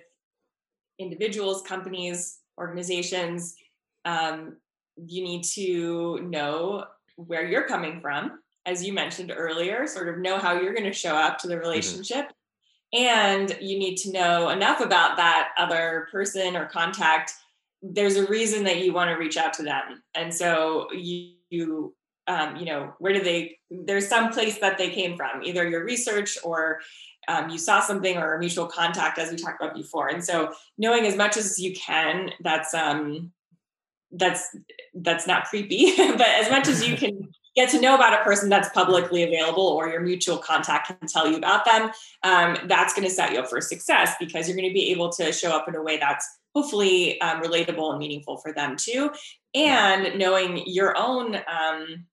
[0.97, 3.55] individuals, companies, organizations,
[4.05, 4.57] um,
[4.95, 6.85] you need to know
[7.17, 10.93] where you're coming from, as you mentioned earlier, sort of know how you're going to
[10.93, 11.63] show up to the mm-hmm.
[11.63, 12.25] relationship.
[12.25, 12.31] Mm-hmm.
[12.97, 17.33] And you need to know enough about that other person or contact.
[17.81, 20.01] There's a reason that you want to reach out to them.
[20.13, 21.95] And so you, you
[22.27, 25.83] um, you know, where do they, there's some place that they came from, either your
[25.83, 26.79] research or
[27.27, 30.09] um, you saw something or a mutual contact, as we talked about before.
[30.09, 33.31] And so knowing as much as you can, that's, um,
[34.11, 34.55] that's,
[34.93, 38.49] that's not creepy, but as much as you can get to know about a person
[38.49, 41.89] that's publicly available or your mutual contact can tell you about them,
[42.23, 45.09] um, that's going to set you up for success because you're going to be able
[45.09, 49.09] to show up in a way that's hopefully um, relatable and meaningful for them too.
[49.53, 52.05] And knowing your own um,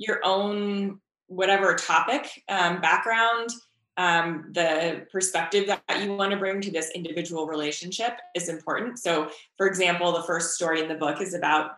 [0.00, 3.50] your own whatever topic um, background
[3.96, 8.98] um, the perspective that you want to bring to this individual relationship is important.
[8.98, 11.72] So for example the first story in the book is about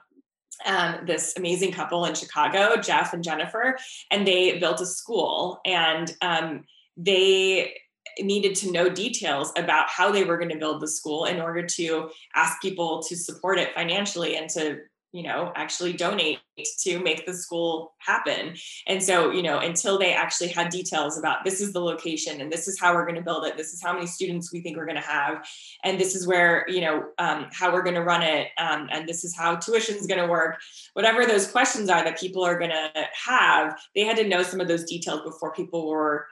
[0.64, 3.76] um, this amazing couple in chicago jeff and jennifer
[4.12, 6.64] and they built a school and um,
[6.96, 7.74] they
[8.20, 11.64] needed to know details about how they were going to build the school in order
[11.66, 14.78] to ask people to support it financially and to
[15.12, 16.38] you know actually donate
[16.81, 18.55] to make the school happen.
[18.87, 22.51] And so you know until they actually had details about this is the location and
[22.51, 24.77] this is how we're going to build it this is how many students we think
[24.77, 25.46] we're going to have
[25.85, 29.09] and this is where you know um, how we're going to run it um, and
[29.09, 30.57] this is how tuition is going to work
[30.94, 34.61] whatever those questions are that people are going to have they had to know some
[34.61, 36.27] of those details before people were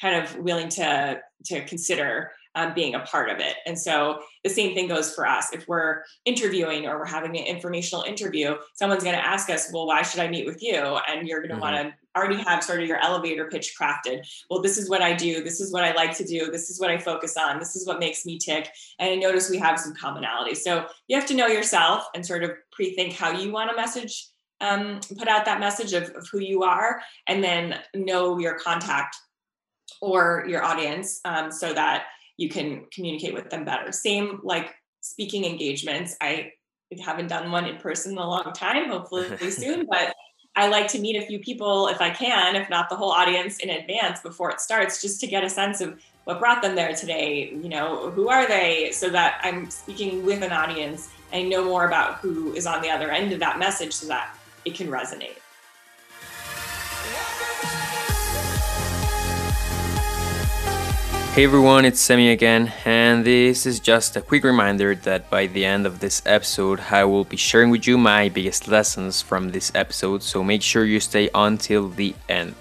[0.00, 3.56] kind of willing to to consider um, being a part of it.
[3.66, 5.52] And so the same thing goes for us.
[5.52, 9.86] If we're interviewing or we're having an informational interview, someone's going to ask us, well,
[9.86, 10.98] why should I meet with you?
[11.08, 11.74] And you're going to mm-hmm.
[11.74, 14.26] want to already have sort of your elevator pitch crafted.
[14.48, 15.42] Well, this is what I do.
[15.42, 16.50] This is what I like to do.
[16.50, 17.58] This is what I focus on.
[17.58, 18.70] This is what makes me tick.
[18.98, 20.54] And I notice we have some commonality.
[20.54, 23.76] So you have to know yourself and sort of pre think how you want to
[23.76, 24.28] message
[24.60, 29.16] um, put out that message of, of, who you are and then know your contact
[30.00, 32.06] or your audience um, so that
[32.36, 33.92] you can communicate with them better.
[33.92, 36.16] Same like speaking engagements.
[36.20, 36.52] I
[37.02, 40.14] haven't done one in person in a long time, hopefully soon, but
[40.56, 43.58] I like to meet a few people if I can, if not the whole audience
[43.58, 46.94] in advance before it starts, just to get a sense of what brought them there
[46.94, 47.50] today.
[47.50, 48.92] You know, who are they?
[48.92, 52.90] So that I'm speaking with an audience and know more about who is on the
[52.90, 55.38] other end of that message so that it can resonate.
[61.34, 65.64] Hey everyone, it's Semi again, and this is just a quick reminder that by the
[65.64, 69.72] end of this episode, I will be sharing with you my biggest lessons from this
[69.74, 72.54] episode, so make sure you stay until the end.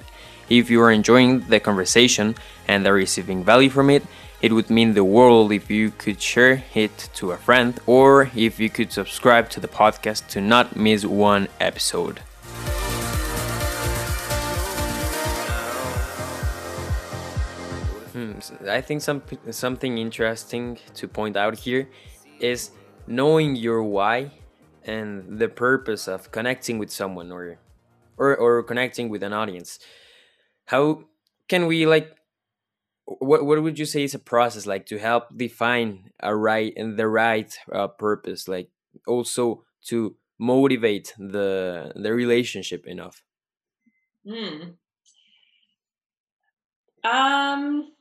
[0.49, 2.33] If you are enjoying the conversation
[2.67, 4.07] and are receiving value from it,
[4.41, 8.59] it would mean the world if you could share it to a friend or if
[8.59, 12.21] you could subscribe to the podcast to not miss one episode.
[18.67, 19.21] I think some
[19.51, 21.89] something interesting to point out here
[22.39, 22.71] is
[23.07, 24.31] knowing your why
[24.83, 27.59] and the purpose of connecting with someone or
[28.17, 29.79] or, or connecting with an audience.
[30.65, 31.03] How
[31.47, 32.15] can we like
[33.05, 36.97] what what would you say is a process like to help define a right and
[36.97, 38.69] the right uh, purpose like
[39.07, 43.23] also to motivate the the relationship enough?
[44.25, 44.75] Hmm.
[47.03, 47.92] Um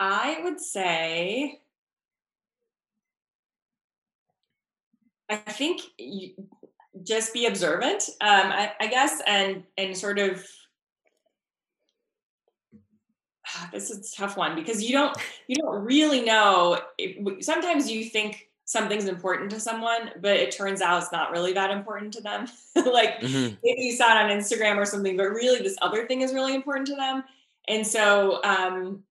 [0.00, 1.60] I would say,
[5.28, 6.32] I think you
[7.02, 10.44] just be observant, um, I, I guess, and and sort of
[13.72, 18.04] this is a tough one because you don't you don't really know if, sometimes you
[18.04, 22.20] think something's important to someone but it turns out it's not really that important to
[22.20, 22.46] them
[22.76, 23.54] like mm-hmm.
[23.64, 26.54] maybe you saw it on instagram or something but really this other thing is really
[26.54, 27.24] important to them
[27.66, 29.02] and so um,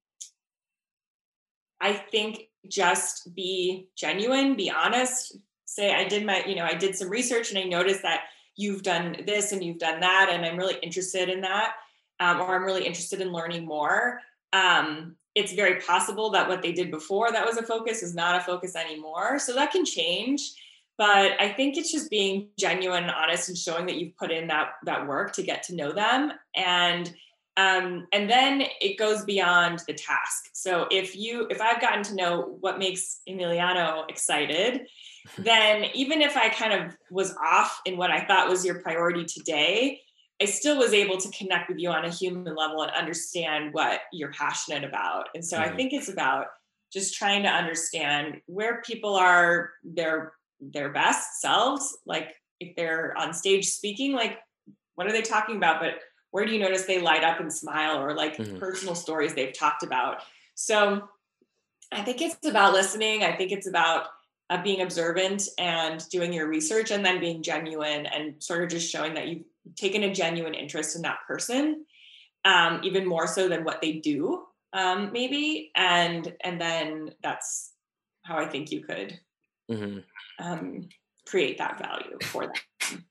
[1.82, 6.96] I think just be genuine, be honest, say, I did my, you know, I did
[6.96, 8.24] some research and I noticed that
[8.56, 11.76] you've done this and you've done that, and I'm really interested in that,
[12.20, 14.20] um, or I'm really interested in learning more.
[14.52, 18.36] Um, it's very possible that what they did before that was a focus is not
[18.36, 19.40] a focus anymore.
[19.40, 20.42] So that can change.
[20.98, 24.48] But I think it's just being genuine and honest and showing that you've put in
[24.48, 26.34] that that work to get to know them.
[26.58, 27.14] And
[27.60, 30.50] um, and then it goes beyond the task.
[30.54, 34.88] So if you, if I've gotten to know what makes Emiliano excited,
[35.38, 39.26] then even if I kind of was off in what I thought was your priority
[39.26, 40.00] today,
[40.42, 44.02] I still was able to connect with you on a human level and understand what
[44.14, 45.28] you're passionate about.
[45.36, 45.74] And so mm-hmm.
[45.74, 46.46] I think it's about
[46.94, 50.32] just trying to understand where people are their
[50.62, 51.98] their best selves.
[52.06, 52.30] Like
[52.62, 54.38] if they're on stage speaking, like
[54.96, 55.80] what are they talking about?
[55.80, 55.94] But
[56.32, 58.58] where do you notice they light up and smile or like mm-hmm.
[58.58, 60.22] personal stories they've talked about
[60.56, 61.08] so
[61.92, 64.08] i think it's about listening i think it's about
[64.50, 68.92] uh, being observant and doing your research and then being genuine and sort of just
[68.92, 69.44] showing that you've
[69.76, 71.86] taken a genuine interest in that person
[72.46, 77.74] um, even more so than what they do um, maybe and and then that's
[78.24, 79.20] how i think you could
[79.70, 80.00] mm-hmm.
[80.44, 80.88] um,
[81.28, 83.06] create that value for them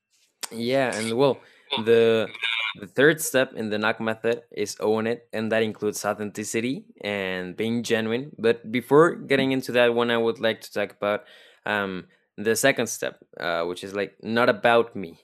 [0.51, 1.39] yeah and well
[1.85, 2.29] the
[2.75, 7.57] the third step in the knock method is own it, and that includes authenticity and
[7.57, 8.31] being genuine.
[8.39, 11.25] But before getting into that one, I would like to talk about
[11.67, 12.07] um,
[12.37, 15.19] the second step, uh, which is like not about me.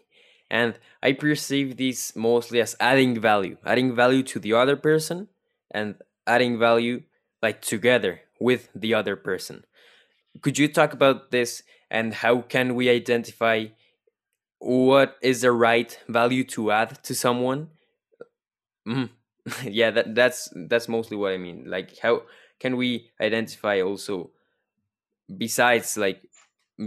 [0.51, 5.28] And I perceive this mostly as adding value, adding value to the other person
[5.70, 7.03] and adding value
[7.42, 9.64] like together with the other person.
[10.42, 13.66] Could you talk about this and how can we identify
[14.65, 17.69] what is the right value to add to someone?
[18.89, 19.11] Mm.
[19.65, 21.65] yeah that that's that's mostly what i mean.
[21.67, 22.23] Like how
[22.59, 24.31] can we identify also
[25.37, 26.23] besides like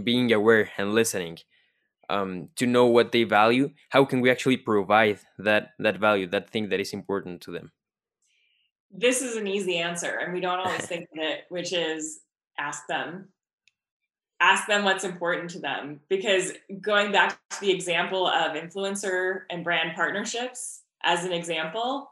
[0.02, 1.38] being aware and listening
[2.10, 6.50] um, to know what they value how can we actually provide that that value that
[6.50, 7.70] thing that is important to them?
[8.90, 12.22] This is an easy answer and we don't always think of it which is
[12.58, 13.28] ask them
[14.40, 16.00] ask them what's important to them.
[16.08, 22.10] Because going back to the example of influencer and brand partnerships as an example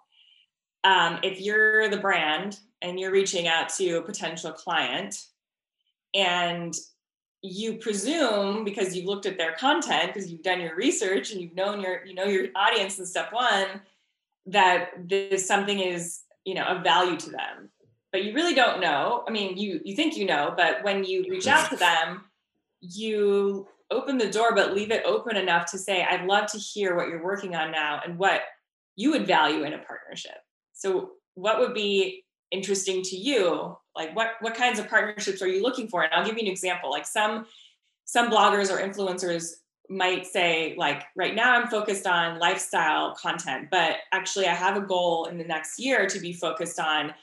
[0.86, 5.16] um, if you're the brand and you're reaching out to a potential client
[6.14, 6.72] and
[7.42, 11.56] you presume because you've looked at their content because you've done your research and you've
[11.56, 13.66] known your you know your audience in step one
[14.46, 17.68] that this something is you know of value to them
[18.16, 19.24] but you really don't know.
[19.28, 22.24] I mean, you you think you know, but when you reach out to them,
[22.80, 26.96] you open the door, but leave it open enough to say, I'd love to hear
[26.96, 28.40] what you're working on now and what
[28.96, 30.38] you would value in a partnership.
[30.72, 33.76] So what would be interesting to you?
[33.94, 36.02] Like what what kinds of partnerships are you looking for?
[36.02, 36.90] And I'll give you an example.
[36.90, 37.44] Like some
[38.06, 39.56] some bloggers or influencers
[39.90, 44.80] might say like right now i'm focused on lifestyle content but actually i have a
[44.80, 47.14] goal in the next year to be focused on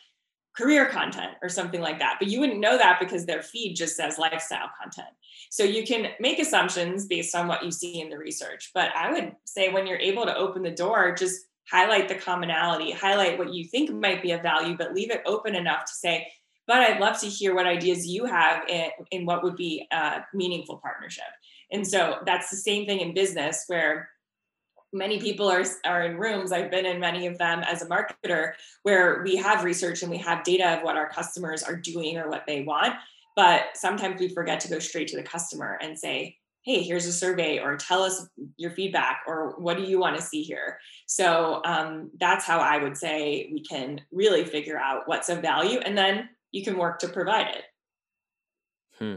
[0.55, 2.17] career content or something like that.
[2.19, 5.09] But you wouldn't know that because their feed just says lifestyle content.
[5.49, 8.71] So you can make assumptions based on what you see in the research.
[8.73, 12.91] But I would say when you're able to open the door, just highlight the commonality,
[12.91, 16.27] highlight what you think might be of value, but leave it open enough to say,
[16.67, 20.21] but I'd love to hear what ideas you have in, in what would be a
[20.33, 21.23] meaningful partnership.
[21.71, 24.09] And so that's the same thing in business where
[24.93, 26.51] many people are, are in rooms.
[26.51, 30.17] I've been in many of them as a marketer where we have research and we
[30.19, 32.93] have data of what our customers are doing or what they want.
[33.35, 37.11] But sometimes we forget to go straight to the customer and say hey here's a
[37.11, 38.27] survey or tell us
[38.57, 40.79] your feedback or what do you want to see here?
[41.05, 45.79] So um, that's how i would say we can really figure out what's of value
[45.79, 47.63] and then you can work to provide it.
[48.99, 49.15] Hmm.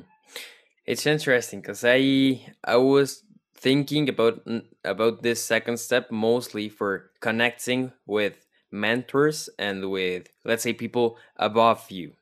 [0.87, 3.23] it's interesting because i i was
[3.57, 4.47] thinking about
[4.85, 8.35] about this second step mostly for connecting with
[8.71, 12.13] mentors and with let's say people above you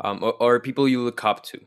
[0.00, 1.60] um, or, or people you look up to.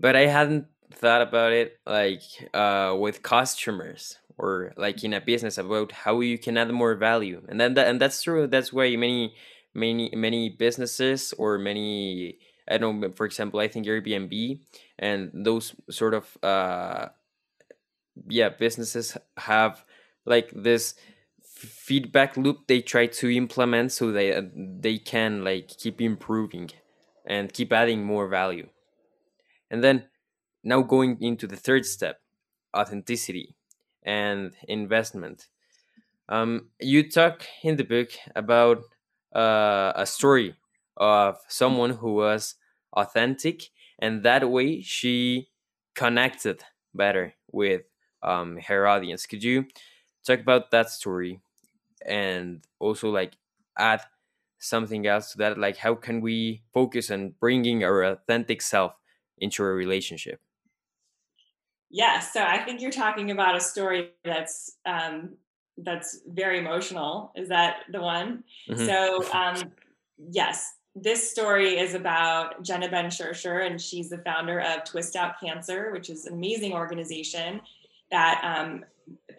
[0.00, 2.22] But i hadn't thought about it like
[2.54, 7.42] uh, with customers or like in a business about how you can add more value.
[7.48, 9.34] And then that, and that's true that's why many
[9.74, 12.38] many many businesses or many
[12.68, 14.58] i don't know for example i think airbnb
[14.98, 17.08] and those sort of uh
[18.28, 19.84] yeah businesses have
[20.24, 20.94] like this
[21.42, 26.70] feedback loop they try to implement so they they can like keep improving
[27.26, 28.68] and keep adding more value.
[29.70, 30.08] And then
[30.64, 32.20] now going into the third step
[32.76, 33.56] authenticity
[34.04, 35.48] and investment.
[36.28, 38.82] Um, you talk in the book about
[39.34, 40.56] uh, a story
[40.96, 42.56] of someone who was
[42.94, 43.64] authentic
[43.98, 45.48] and that way she
[45.94, 46.64] connected
[46.94, 47.82] better with
[48.22, 49.64] um, her audience could you
[50.26, 51.40] talk about that story
[52.06, 53.36] and also like
[53.78, 54.00] add
[54.58, 58.92] something else to that like how can we focus on bringing our authentic self
[59.38, 60.40] into a relationship
[61.90, 62.32] Yes.
[62.32, 65.30] So I think you're talking about a story that's um,
[65.78, 67.32] that's very emotional.
[67.34, 68.44] Is that the one?
[68.68, 68.84] Mm-hmm.
[68.84, 69.72] So um,
[70.30, 75.40] yes, this story is about Jenna Benn Shersher, and she's the founder of Twist Out
[75.40, 77.60] Cancer, which is an amazing organization
[78.10, 78.84] that um,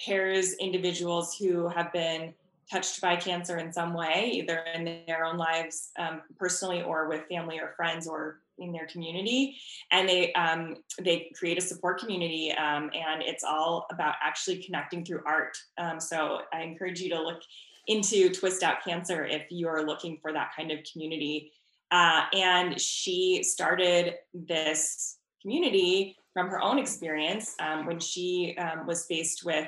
[0.03, 2.33] pairs individuals who have been
[2.71, 7.25] touched by cancer in some way, either in their own lives um, personally or with
[7.27, 9.57] family or friends or in their community.
[9.91, 15.03] And they um, they create a support community um, and it's all about actually connecting
[15.03, 15.57] through art.
[15.77, 17.41] Um, so i encourage you to look
[17.87, 21.51] into twist out cancer if you're looking for that kind of community.
[21.91, 29.05] Uh, and she started this community from her own experience um, when she um, was
[29.05, 29.67] faced with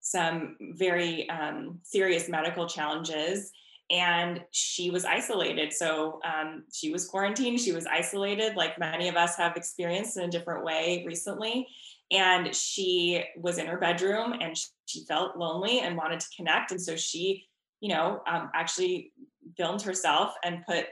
[0.00, 3.52] some very um, serious medical challenges
[3.90, 5.72] and she was isolated.
[5.72, 10.24] So um, she was quarantined, she was isolated, like many of us have experienced in
[10.24, 11.66] a different way recently.
[12.10, 14.56] And she was in her bedroom and
[14.86, 16.70] she felt lonely and wanted to connect.
[16.70, 17.46] And so she,
[17.80, 19.12] you know, um, actually
[19.56, 20.86] filmed herself and put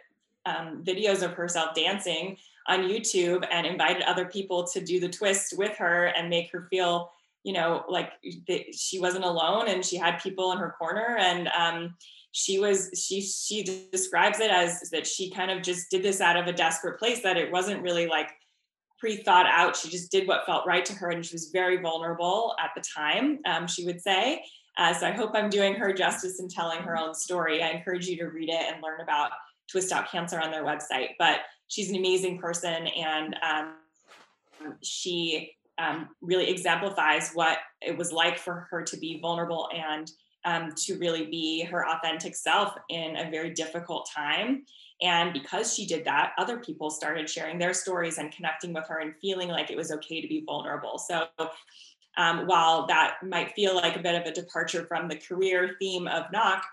[0.47, 2.37] um, videos of herself dancing
[2.69, 6.67] on YouTube and invited other people to do the twist with her and make her
[6.71, 7.13] feel,
[7.45, 8.13] you know, like
[8.73, 11.17] she wasn't alone and she had people in her corner.
[11.19, 11.95] And, um,
[12.37, 16.37] she was she she describes it as that she kind of just did this out
[16.37, 18.29] of a desperate place that it wasn't really like
[18.99, 19.75] pre-thought out.
[19.75, 22.83] She just did what felt right to her and she was very vulnerable at the
[22.83, 24.45] time um, she would say.
[24.77, 27.63] Uh, so i hope i'm doing her justice in telling her own story.
[27.63, 29.31] I encourage you to read it and learn about
[29.71, 33.75] twist out cancer on their website but she's an amazing person and um,
[34.83, 40.11] she um, really exemplifies what it was like for her to be vulnerable and
[40.45, 44.65] um, to really be her authentic self in a very difficult time.
[45.03, 49.01] And because she did that, other people started sharing their stories and connecting with her
[49.01, 50.99] and feeling like it was okay to be vulnerable.
[50.99, 51.27] So,
[52.17, 56.09] um, while that might feel like a bit of a departure from the career theme
[56.09, 56.65] of Knock,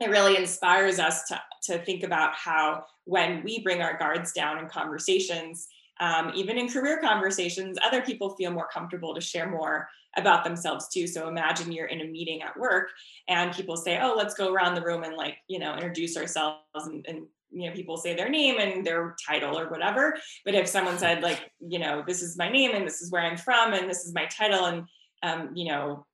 [0.00, 4.58] it really inspires us to, to think about how when we bring our guards down
[4.58, 5.68] in conversations,
[6.00, 10.88] um, even in career conversations, other people feel more comfortable to share more about themselves
[10.88, 11.06] too.
[11.06, 12.90] So imagine you're in a meeting at work
[13.28, 16.60] and people say, "Oh, let's go around the room and like you know introduce ourselves,"
[16.74, 20.16] and, and you know people say their name and their title or whatever.
[20.44, 23.22] But if someone said like, you know, this is my name and this is where
[23.22, 24.84] I'm from and this is my title and
[25.22, 26.06] um, you know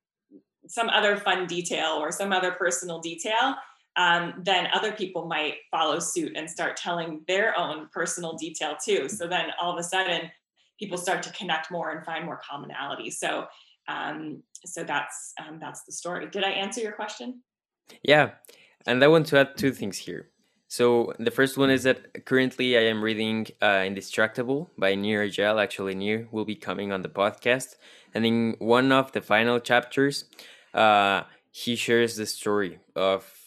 [0.67, 3.55] some other fun detail or some other personal detail,
[3.95, 9.07] um, then other people might follow suit and start telling their own personal detail too.
[9.07, 10.31] So then all of a sudden,
[10.79, 13.11] people start to connect more and find more commonality.
[13.11, 13.45] So
[13.87, 16.27] um, so that's um, that's the story.
[16.29, 17.41] Did I answer your question?
[18.01, 18.31] Yeah,
[18.85, 20.29] and I want to add two things here.
[20.67, 23.85] So the first one is that currently I am reading uh,
[24.77, 25.61] by Nir Eyal.
[25.61, 27.75] Actually, Nir will be coming on the podcast,
[28.13, 30.25] and in one of the final chapters,
[30.73, 33.42] uh, he shares the story of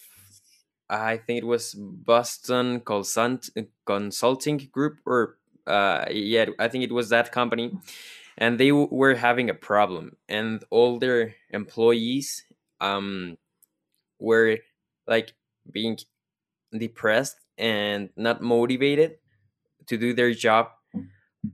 [0.89, 3.51] I think it was Boston Consult-
[3.87, 7.77] Consulting Group, or uh, yeah, I think it was that company,
[8.39, 12.45] and they w- were having a problem, and all their employees
[12.81, 13.37] um
[14.21, 14.59] were
[15.07, 15.33] like
[15.71, 15.99] being
[16.77, 19.19] depressed and not motivated
[19.87, 20.69] to do their job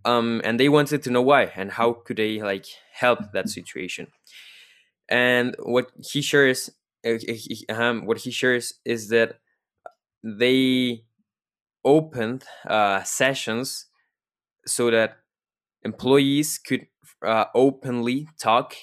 [0.05, 4.09] um and they wanted to know why and how could they like help that situation.
[5.09, 6.70] And what he shares
[7.68, 9.38] um, what he shares is that
[10.24, 11.05] they
[11.84, 13.86] opened uh, sessions
[14.66, 15.18] so that
[15.84, 16.86] employees could
[17.26, 18.74] uh, openly talk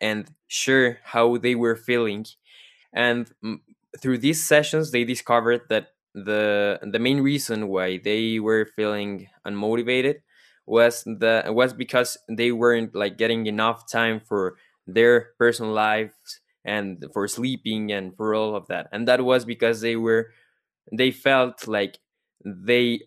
[0.00, 2.26] and share how they were feeling.
[2.92, 3.58] And mm,
[4.00, 10.22] through these sessions they discovered that the the main reason why they were feeling unmotivated
[10.66, 14.56] was the was because they weren't like getting enough time for
[14.86, 18.88] their personal lives and for sleeping and for all of that.
[18.92, 20.32] And that was because they were
[20.92, 21.98] they felt like
[22.44, 23.02] they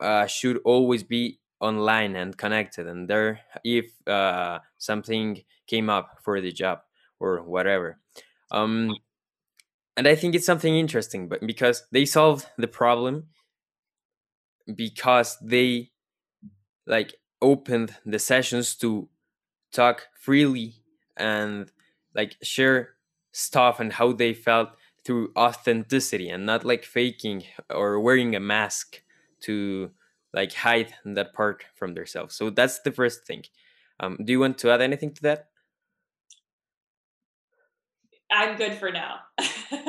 [0.00, 2.86] uh, should always be online and connected.
[2.86, 6.80] And there if uh, something came up for the job
[7.20, 7.98] or whatever.
[8.50, 8.94] Um
[9.96, 13.28] and i think it's something interesting but because they solved the problem
[14.74, 15.90] because they
[16.86, 19.08] like opened the sessions to
[19.72, 20.74] talk freely
[21.16, 21.72] and
[22.18, 22.96] like share
[23.32, 24.70] stuff and how they felt
[25.04, 29.00] through authenticity and not like faking or wearing a mask
[29.40, 29.90] to
[30.34, 32.34] like hide that part from themselves.
[32.34, 33.44] So that's the first thing.
[34.00, 35.48] Um, do you want to add anything to that?
[38.30, 39.20] I'm good for now.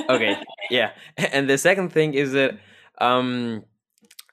[0.10, 0.38] okay.
[0.70, 0.92] Yeah.
[1.18, 2.60] And the second thing is that
[3.00, 3.64] um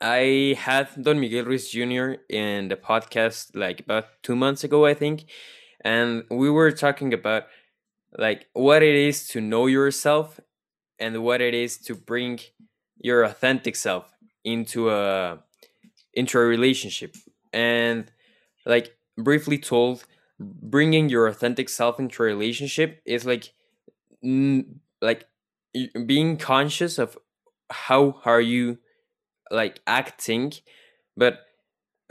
[0.03, 4.93] i had don miguel ruiz jr in the podcast like about two months ago i
[4.93, 5.25] think.
[5.83, 7.45] And we were talking about
[8.19, 10.41] like what it is to know yourself
[10.99, 12.41] and what it is to bring
[12.99, 14.11] your authentic self
[14.45, 15.39] into a
[16.14, 17.14] into a relationship.
[17.53, 18.11] And
[18.64, 20.05] like briefly told
[20.39, 23.53] bringing your authentic self into a relationship is like
[25.01, 25.27] like
[26.07, 27.19] being conscious of
[27.71, 28.79] how are you
[29.51, 30.53] like acting
[31.17, 31.41] but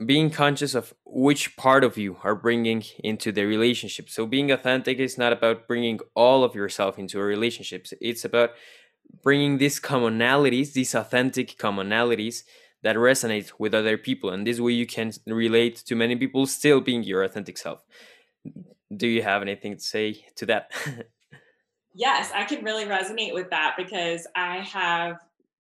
[0.04, 4.10] being conscious of which part of you are bringing into the relationship.
[4.10, 7.88] So being authentic is not about bringing all of yourself into a relationship.
[8.02, 8.52] It's about
[9.24, 12.44] bringing these commonalities these authentic commonalities
[12.84, 14.30] that resonate with other people.
[14.32, 17.84] And this way you can relate to many people still being your authentic self.
[18.96, 20.72] Do you have anything to say to that?
[21.98, 25.16] Yes, I can really resonate with that because I have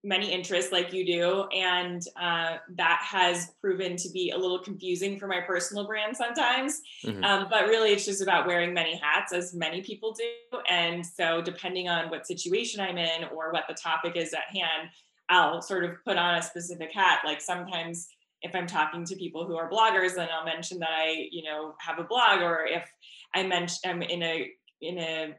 [0.05, 5.19] many interests like you do, and uh, that has proven to be a little confusing
[5.19, 6.81] for my personal brand sometimes.
[7.03, 7.23] Mhm.
[7.23, 10.59] Um, but really, it's just about wearing many hats, as many people do.
[10.69, 14.89] And so, depending on what situation I'm in or what the topic is at hand,
[15.27, 17.21] I'll sort of put on a specific hat.
[17.25, 18.07] Like sometimes,
[18.43, 21.73] if I'm talking to people who are bloggers, then I'll mention that I, you know,
[21.79, 22.87] have a blog, or if
[23.33, 24.51] I mention I'm in a
[24.81, 25.33] in a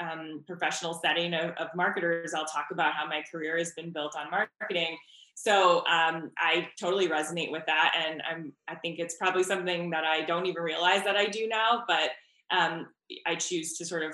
[0.00, 4.16] um, professional setting of, of marketers, I'll talk about how my career has been built
[4.16, 4.96] on marketing.
[5.34, 10.04] So um, I totally resonate with that, and I'm I think it's probably something that
[10.04, 12.10] I don't even realize that I do now, but
[12.50, 12.88] um,
[13.26, 14.12] I choose to sort of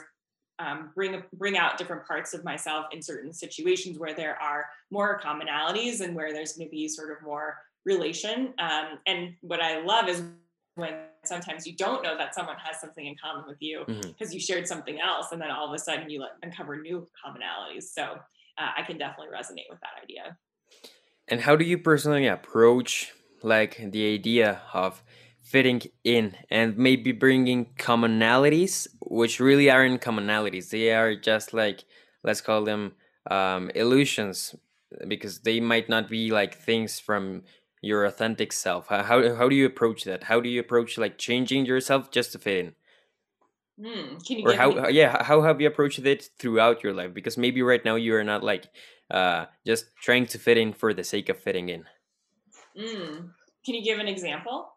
[0.59, 5.21] um, bring bring out different parts of myself in certain situations where there are more
[5.21, 8.55] commonalities and where there's going to be sort of more relation.
[8.59, 10.23] Um, and what I love is
[10.77, 14.41] when sometimes you don't know that someone has something in common with you because you
[14.41, 17.85] shared something else, and then all of a sudden you like uncover new commonalities.
[17.85, 18.05] So
[18.59, 20.37] uh, I can definitely resonate with that idea.
[21.29, 23.13] And how do you personally approach
[23.43, 25.03] like the idea of
[25.43, 30.71] fitting in and maybe bringing commonalities, which really aren't commonalities?
[30.71, 31.85] They are just like
[32.23, 32.93] let's call them
[33.31, 34.55] um, illusions,
[35.09, 37.43] because they might not be like things from
[37.87, 38.89] your authentic self.
[38.89, 40.25] How how how do you approach that?
[40.25, 42.75] How do you approach like changing yourself just to fit in?
[43.79, 44.17] Hmm.
[44.27, 44.91] Can you or how me?
[44.91, 48.25] yeah how have you approached it throughout your life because maybe right now you are
[48.25, 48.69] not like
[49.11, 51.85] uh just trying to fit in for the sake of fitting in
[52.77, 53.31] Mm.
[53.65, 54.73] Can you give an example?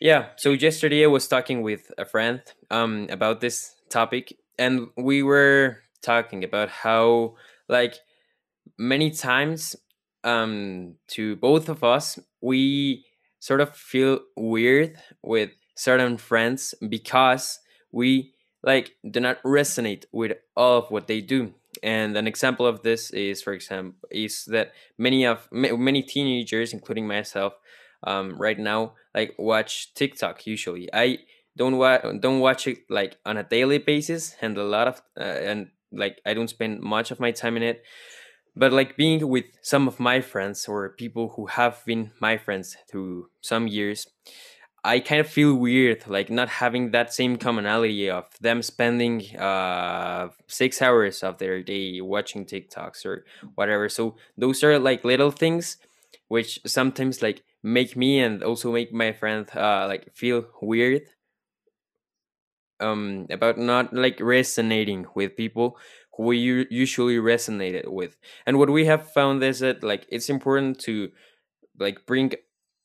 [0.00, 5.22] yeah so yesterday i was talking with a friend um about this topic and we
[5.22, 7.34] were talking about how
[7.68, 7.94] like
[8.76, 9.76] many times
[10.24, 13.04] um to both of us we
[13.40, 17.58] sort of feel weird with certain friends because
[17.90, 21.54] we like do not resonate with all of what they do.
[21.82, 27.06] And an example of this is for example is that many of many teenagers including
[27.06, 27.54] myself
[28.02, 30.88] um, right now like watch tiktok usually.
[30.92, 31.18] I
[31.56, 35.38] don't wa- don't watch it like on a daily basis and a lot of uh,
[35.50, 37.82] and like I don't spend much of my time in it
[38.56, 42.76] but like being with some of my friends or people who have been my friends
[42.90, 44.06] through some years
[44.84, 50.28] i kind of feel weird like not having that same commonality of them spending uh
[50.46, 53.24] six hours of their day watching tiktoks or
[53.54, 53.88] whatever.
[53.88, 55.78] So those are like little things
[56.28, 61.02] which sometimes like make me and also make my friend uh like feel weird
[62.80, 65.78] um about not like resonating with people
[66.18, 68.16] we usually resonated with.
[68.46, 71.10] And what we have found is that like it's important to
[71.78, 72.32] like bring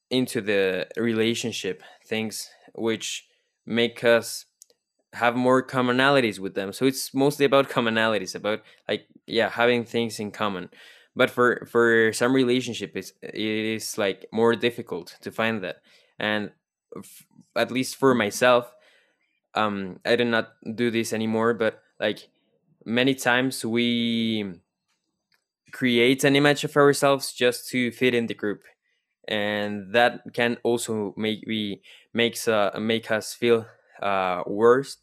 [0.10, 3.28] into the relationship things which
[3.66, 4.46] make us
[5.14, 6.74] have more commonalities with them.
[6.74, 10.70] So it's mostly about commonalities about like yeah having things in common.
[11.16, 15.78] But for for some relationship it's it is like more difficult to find that.
[16.18, 16.52] And
[17.56, 18.74] at least for myself
[19.56, 22.30] um i do not do this anymore but like
[22.86, 24.60] many times we
[25.72, 28.64] create an image of ourselves just to fit in the group.
[29.28, 31.82] And that can also make we
[32.14, 33.66] makes uh, make us feel
[34.02, 34.98] uh, worse.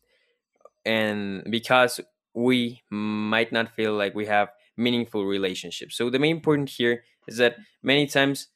[0.85, 2.01] And because
[2.35, 5.97] we might not feel like we have meaningful relationships.
[5.97, 8.49] So the main point here is that many times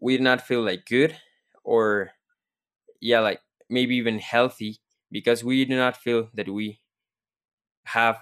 [0.00, 1.16] we do not feel like good
[1.64, 2.12] or
[3.00, 3.40] yeah like
[3.70, 4.78] maybe even healthy
[5.10, 6.80] because we do not feel that we
[7.84, 8.18] have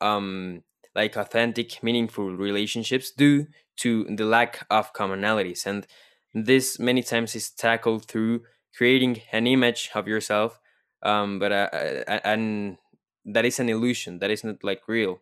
[0.00, 0.62] um,
[0.94, 5.66] like authentic, meaningful relationships due to the lack of commonalities.
[5.66, 5.86] And
[6.34, 8.42] this many times is tackled through
[8.76, 10.58] creating an image of yourself,
[11.02, 12.78] um, but uh, uh and
[13.24, 14.18] that is an illusion.
[14.18, 15.20] That is not like real.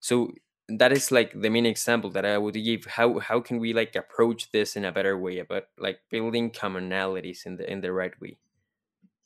[0.00, 0.32] So
[0.68, 2.84] that is like the main example that I would give.
[2.84, 7.46] How how can we like approach this in a better way about like building commonalities
[7.46, 8.38] in the in the right way?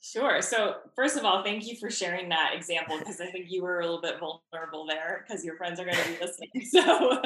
[0.03, 0.41] Sure.
[0.41, 3.81] So, first of all, thank you for sharing that example because I think you were
[3.81, 6.49] a little bit vulnerable there because your friends are going to be listening.
[6.71, 7.21] So,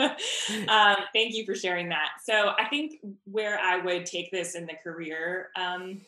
[0.67, 2.09] um, thank you for sharing that.
[2.25, 6.01] So, I think where I would take this in the career, um,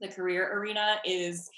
[0.00, 1.50] the career arena is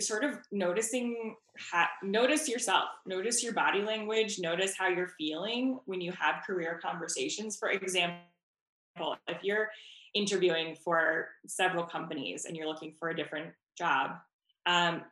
[0.00, 6.02] sort of noticing how, notice yourself notice your body language notice how you're feeling when
[6.02, 8.18] you have career conversations for example
[9.26, 9.70] if you're
[10.16, 14.12] interviewing for several companies and you're looking for a different job,
[14.66, 15.02] um,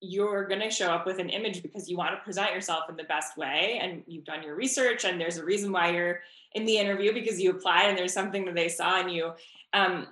[0.00, 2.96] you're going to show up with an image because you want to present yourself in
[2.96, 6.20] the best way and you've done your research and there's a reason why you're
[6.54, 9.32] in the interview because you applied and there's something that they saw in you.
[9.72, 10.08] Um,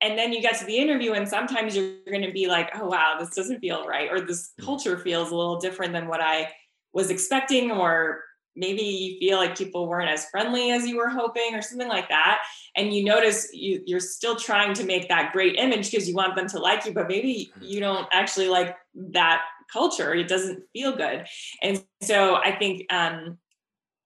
[0.00, 2.86] and then you get to the interview and sometimes you're going to be like, oh,
[2.86, 4.10] wow, this doesn't feel right.
[4.10, 4.64] Or this mm.
[4.64, 6.48] culture feels a little different than what I
[6.92, 8.22] was expecting or
[8.56, 12.08] maybe you feel like people weren't as friendly as you were hoping or something like
[12.08, 12.42] that
[12.76, 16.36] and you notice you, you're still trying to make that great image because you want
[16.36, 17.64] them to like you but maybe mm-hmm.
[17.64, 19.42] you don't actually like that
[19.72, 21.26] culture it doesn't feel good
[21.62, 23.38] and so i think um,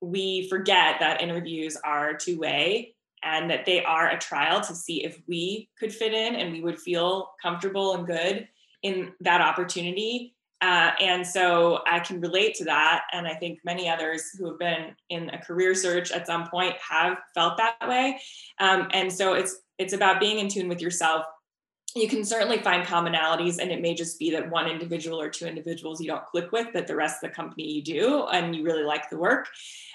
[0.00, 5.04] we forget that interviews are two way and that they are a trial to see
[5.04, 8.46] if we could fit in and we would feel comfortable and good
[8.82, 10.35] in that opportunity
[10.66, 13.04] uh, and so I can relate to that.
[13.12, 16.74] And I think many others who have been in a career search at some point
[16.78, 18.18] have felt that way.
[18.58, 21.24] Um, and so it's it's about being in tune with yourself.
[21.94, 25.46] You can certainly find commonalities, and it may just be that one individual or two
[25.46, 28.64] individuals you don't click with, but the rest of the company you do, and you
[28.64, 29.46] really like the work.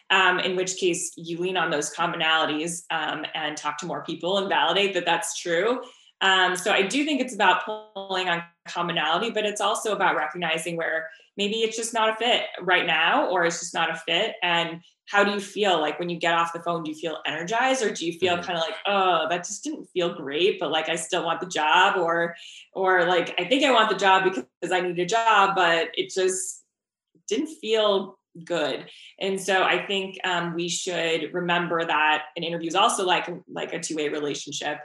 [0.09, 4.38] Um, in which case, you lean on those commonalities um, and talk to more people
[4.38, 5.82] and validate that that's true.
[6.22, 10.78] Um, so I do think it's about pulling on commonality, but it's also about recognizing
[10.78, 14.36] where maybe it's just not a fit right now, or it's just not a fit.
[14.43, 16.84] And how do you feel like when you get off the phone?
[16.84, 18.43] Do you feel energized, or do you feel mm-hmm.
[18.43, 21.47] kind of like, oh, that just didn't feel great, but like I still want the
[21.47, 22.36] job, or,
[22.74, 26.11] or like I think I want the job because I need a job, but it
[26.11, 26.63] just
[27.28, 28.86] didn't feel good
[29.19, 33.74] and so i think um, we should remember that an interview is also like like
[33.74, 34.78] a two-way relationship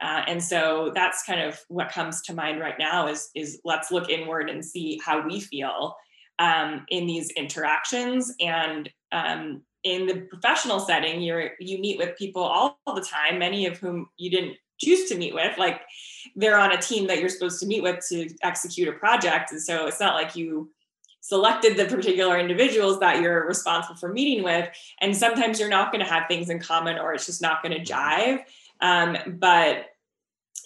[0.00, 3.90] uh, and so that's kind of what comes to mind right now is, is let's
[3.90, 5.96] look inward and see how we feel
[6.38, 8.32] um, in these interactions.
[8.40, 13.38] And um, in the professional setting, you're, you meet with people all, all the time,
[13.38, 15.56] many of whom you didn't choose to meet with.
[15.58, 15.82] Like
[16.34, 19.52] they're on a team that you're supposed to meet with to execute a project.
[19.52, 20.70] And so it's not like you
[21.20, 24.68] selected the particular individuals that you're responsible for meeting with.
[25.00, 27.72] And sometimes you're not going to have things in common or it's just not going
[27.72, 28.40] to jive.
[28.80, 29.86] Um, but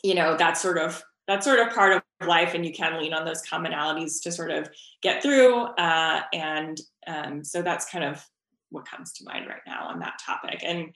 [0.02, 3.12] you know, that's sort of that's sort of part of life, and you can lean
[3.12, 4.70] on those commonalities to sort of
[5.02, 5.62] get through.
[5.62, 8.24] Uh, and um, so that's kind of
[8.70, 10.94] what comes to mind right now on that topic, and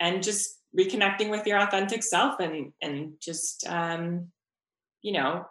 [0.00, 4.28] and just reconnecting with your authentic self, and and just um,
[5.02, 5.46] you know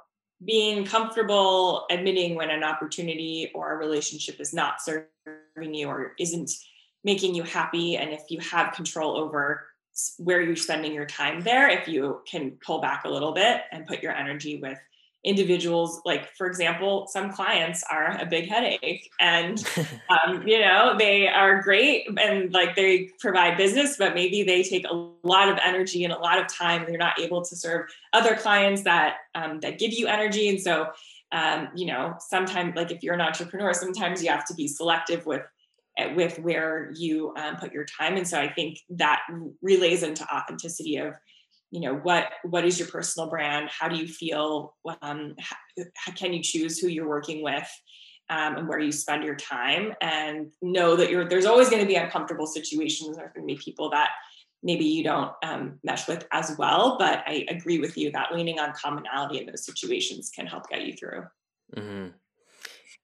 [0.45, 6.51] being comfortable admitting when an opportunity or a relationship is not serving you or isn't
[7.03, 9.67] making you happy and if you have control over
[10.17, 13.85] where you're spending your time there if you can pull back a little bit and
[13.85, 14.79] put your energy with
[15.23, 19.65] individuals like for example some clients are a big headache and
[20.09, 24.85] um, you know they are great and like they provide business but maybe they take
[24.89, 27.87] a lot of energy and a lot of time and they're not able to serve
[28.11, 30.49] other clients that um, that give you energy.
[30.49, 30.89] And so
[31.31, 35.25] um, you know sometimes like if you're an entrepreneur sometimes you have to be selective
[35.25, 35.41] with
[36.15, 38.17] with where you um, put your time.
[38.17, 39.21] And so i think that
[39.61, 41.15] relays into authenticity of
[41.71, 43.69] you know what what is your personal brand?
[43.69, 45.35] How do you feel um,
[45.95, 47.67] how, can you choose who you're working with
[48.29, 49.93] um, and where you spend your time?
[49.99, 53.17] And know that you're there's always going to be uncomfortable situations.
[53.17, 54.11] There's going to be people that
[54.61, 58.59] maybe you don't um, mesh with as well but i agree with you that leaning
[58.59, 61.23] on commonality in those situations can help get you through.
[61.75, 62.07] Mm-hmm.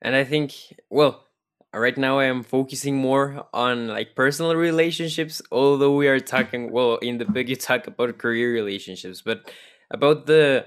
[0.02, 0.54] and i think
[0.90, 1.26] well
[1.74, 6.98] right now I am focusing more on like personal relationships, although we are talking well
[6.98, 9.52] in the book you talk about career relationships, but
[9.92, 10.66] about the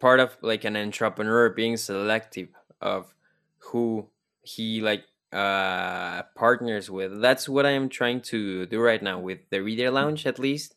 [0.00, 2.48] part of like an entrepreneur being selective
[2.80, 3.14] of
[3.58, 4.08] who
[4.42, 7.20] he like uh partners with.
[7.20, 10.74] That's what I am trying to do right now with the reader lounge at least.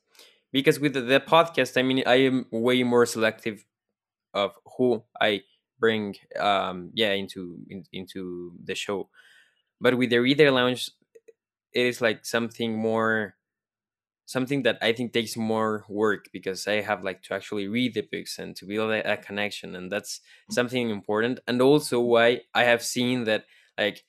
[0.52, 3.66] Because with the, the podcast, I mean I am way more selective
[4.34, 5.42] of who I
[5.80, 9.10] bring um yeah into in, into the show
[9.82, 10.90] but with the reader lounge
[11.74, 13.36] it is like something more
[14.26, 18.02] something that i think takes more work because i have like to actually read the
[18.02, 21.40] books and to build a, a connection and that's something important.
[21.48, 23.46] And also why i have seen that
[23.78, 24.04] like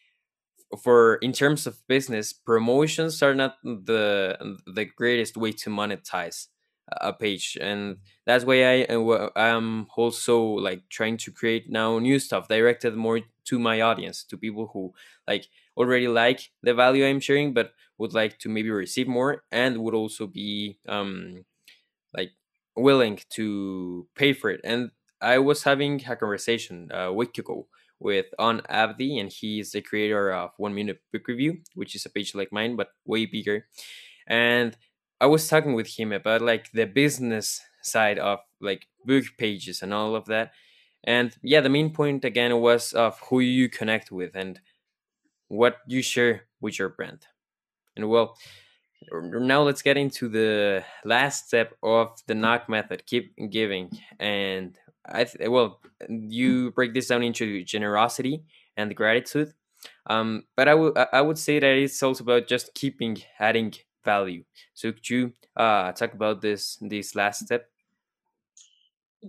[0.82, 4.36] for in terms of business promotions are not the
[4.66, 6.48] the greatest way to monetize
[6.88, 8.86] a page and that's why i
[9.36, 14.36] am also like trying to create now new stuff directed more to my audience to
[14.36, 14.92] people who
[15.26, 19.78] like already like the value i'm sharing but would like to maybe receive more and
[19.78, 21.44] would also be um
[22.14, 22.32] like
[22.76, 24.60] willing to pay for it.
[24.64, 27.66] And i was having a conversation a week ago
[27.98, 32.10] with on abdi and he's the creator of one minute book review which is a
[32.10, 33.66] page like mine but way bigger.
[34.26, 34.76] And
[35.20, 39.94] i was talking with him about like the business side of like book pages and
[39.94, 40.52] all of that.
[41.04, 44.60] And yeah the main point again was of who you connect with and
[45.48, 47.26] what you share with your brand.
[47.96, 48.36] And well
[49.12, 53.90] now let's get into the last step of the knock method keep giving.
[54.18, 58.44] And i th- well you break this down into generosity
[58.76, 59.52] and gratitude.
[60.08, 63.74] Um, but I would I would say that it's also about just keeping adding
[64.06, 64.42] value
[64.72, 67.68] so could you uh, talk about this this last step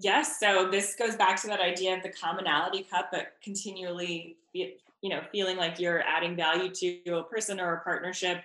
[0.01, 0.39] Yes.
[0.39, 5.21] So this goes back to that idea of the commonality cup, but continually, you know,
[5.32, 8.43] feeling like you're adding value to a person or a partnership.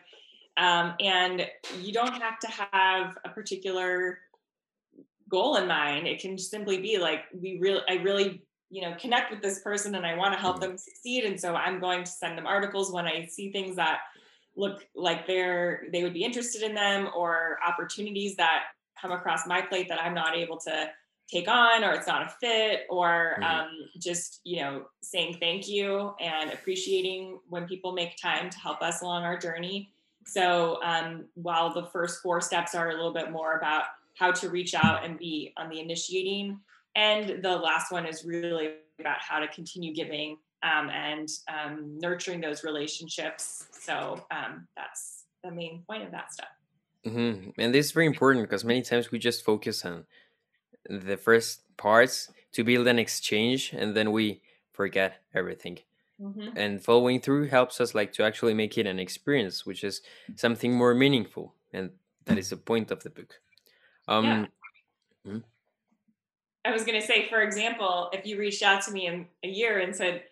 [0.56, 1.46] Um, and
[1.80, 4.18] you don't have to have a particular
[5.28, 6.06] goal in mind.
[6.06, 9.94] It can simply be like, we really, I really, you know, connect with this person
[9.94, 10.70] and I want to help mm-hmm.
[10.70, 11.24] them succeed.
[11.24, 14.00] And so I'm going to send them articles when I see things that
[14.56, 18.64] look like they're, they would be interested in them or opportunities that
[19.00, 20.90] come across my plate that I'm not able to
[21.32, 23.42] take on or it's not a fit or mm-hmm.
[23.42, 28.82] um, just you know saying thank you and appreciating when people make time to help
[28.82, 29.90] us along our journey
[30.26, 33.84] so um, while the first four steps are a little bit more about
[34.18, 36.58] how to reach out and be on the initiating
[36.96, 42.40] and the last one is really about how to continue giving um, and um, nurturing
[42.40, 46.48] those relationships so um, that's the main point of that stuff
[47.06, 47.50] mm-hmm.
[47.58, 50.04] and this is very important because many times we just focus on
[50.88, 54.40] the first parts to build an exchange and then we
[54.72, 55.78] forget everything
[56.20, 56.56] mm-hmm.
[56.56, 60.00] and following through helps us like to actually make it an experience which is
[60.36, 61.90] something more meaningful and
[62.24, 63.40] that is the point of the book
[64.08, 64.46] um yeah.
[65.26, 65.38] hmm?
[66.64, 69.48] i was going to say for example if you reached out to me in a
[69.48, 70.22] year and said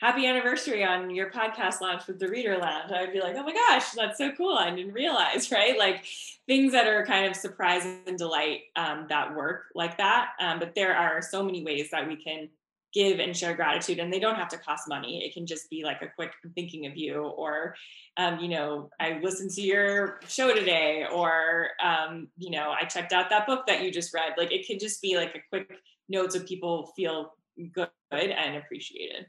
[0.00, 2.92] happy anniversary on your podcast launch with the reader lounge.
[2.92, 4.56] I would be like oh my gosh that's so cool.
[4.56, 5.78] I didn't realize right?
[5.78, 6.04] Like
[6.46, 10.30] things that are kind of surprise and delight um, that work like that.
[10.40, 12.48] Um, but there are so many ways that we can
[12.94, 15.24] give and share gratitude and they don't have to cost money.
[15.24, 17.74] It can just be like a quick thinking of you or
[18.16, 23.12] um, you know i listened to your show today or um, you know i checked
[23.12, 24.32] out that book that you just read.
[24.38, 25.70] Like it could just be like a quick
[26.08, 27.34] note so people feel
[27.74, 29.26] good and appreciated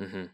[0.00, 0.24] Mm-hmm.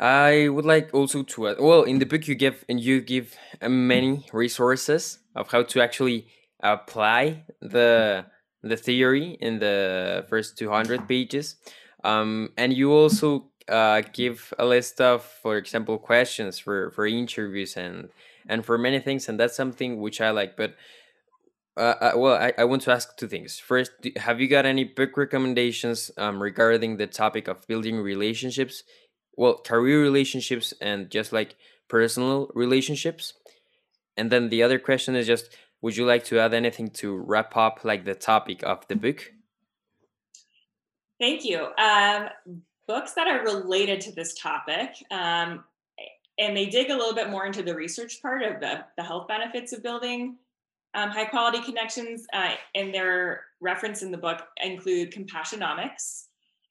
[0.00, 3.36] I would like also to add, well, in the book you give and you give
[3.60, 6.28] uh, many resources of how to actually
[6.60, 8.26] apply the
[8.62, 11.56] the theory in the first 200 pages
[12.04, 17.76] um, and you also uh, give a list of for example questions for for interviews
[17.76, 18.08] and
[18.48, 20.74] and for many things and that's something which i like but
[21.78, 23.58] uh, uh, well I, I want to ask two things.
[23.58, 28.82] First do, have you got any book recommendations um, regarding the topic of building relationships?
[29.36, 31.56] Well career relationships and just like
[31.88, 33.34] personal relationships.
[34.16, 37.56] And then the other question is just would you like to add anything to wrap
[37.56, 39.32] up like the topic of the book?
[41.20, 41.68] Thank you.
[41.78, 42.28] Um,
[42.86, 45.64] books that are related to this topic um,
[46.38, 49.28] and they dig a little bit more into the research part of the, the health
[49.28, 50.36] benefits of building
[50.94, 56.24] um, high quality connections uh, and their reference in the book include compassionomics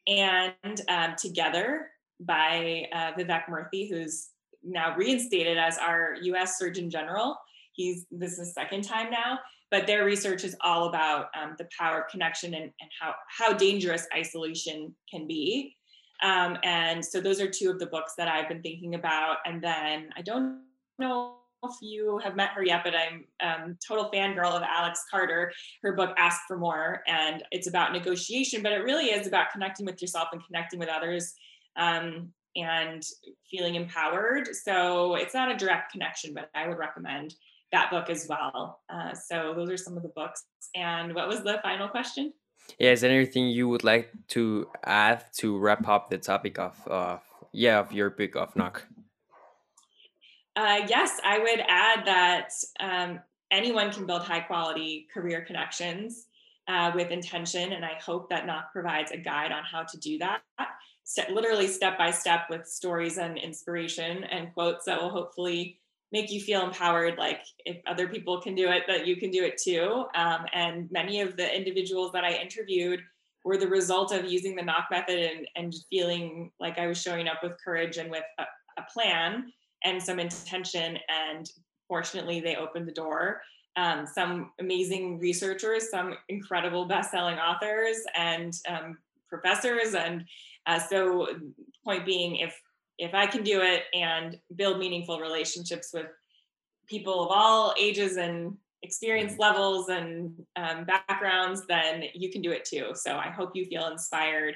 [0.08, 1.88] and um, together
[2.22, 4.30] by uh, vivek murthy who's
[4.64, 7.38] now reinstated as our us surgeon general.
[7.74, 9.40] He's this is the second time now
[9.70, 13.54] but their research is all about um, the power of connection and, and how how
[13.54, 15.76] dangerous isolation can be.
[16.24, 19.38] Um, and so those are two of the books that i've been thinking about.
[19.46, 20.62] And then i don't
[21.00, 25.52] know if you have met her yet but i'm um, total fangirl of alex carter
[25.82, 29.86] her book ask for more and it's about negotiation but it really is about connecting
[29.86, 31.34] with yourself and connecting with others
[31.78, 33.04] um, and
[33.50, 37.34] feeling empowered so it's not a direct connection but i would recommend
[37.72, 38.82] that book as well.
[38.90, 40.44] Uh, so those are some of the books.
[40.76, 42.34] And what was the final question?
[42.80, 46.76] Yeah, is there anything you would like to add to wrap up the topic of,
[46.90, 47.18] uh,
[47.54, 48.86] yeah, of your book of Knock?
[50.58, 52.50] Uh, yes, I would add that
[52.80, 53.20] um,
[53.52, 56.26] anyone can build high quality career connections
[56.68, 57.74] uh, with intention.
[57.74, 60.42] And I hope that Knock provides a guide on how to do that,
[61.30, 65.80] literally step by step with stories and inspiration and quotes that will hopefully
[66.12, 69.44] make you feel empowered like if other people can do it that you can do
[69.44, 73.02] it too um, and many of the individuals that i interviewed
[73.44, 77.28] were the result of using the knock method and, and feeling like i was showing
[77.28, 78.44] up with courage and with a,
[78.80, 79.52] a plan
[79.84, 81.52] and some intention and
[81.88, 83.42] fortunately they opened the door
[83.76, 88.98] um, some amazing researchers some incredible best-selling authors and um,
[89.30, 90.24] professors and
[90.66, 91.28] uh, so
[91.84, 92.60] point being if
[92.98, 96.08] if I can do it and build meaningful relationships with
[96.88, 99.42] people of all ages and experience mm-hmm.
[99.42, 102.92] levels and um, backgrounds, then you can do it too.
[102.94, 104.56] So I hope you feel inspired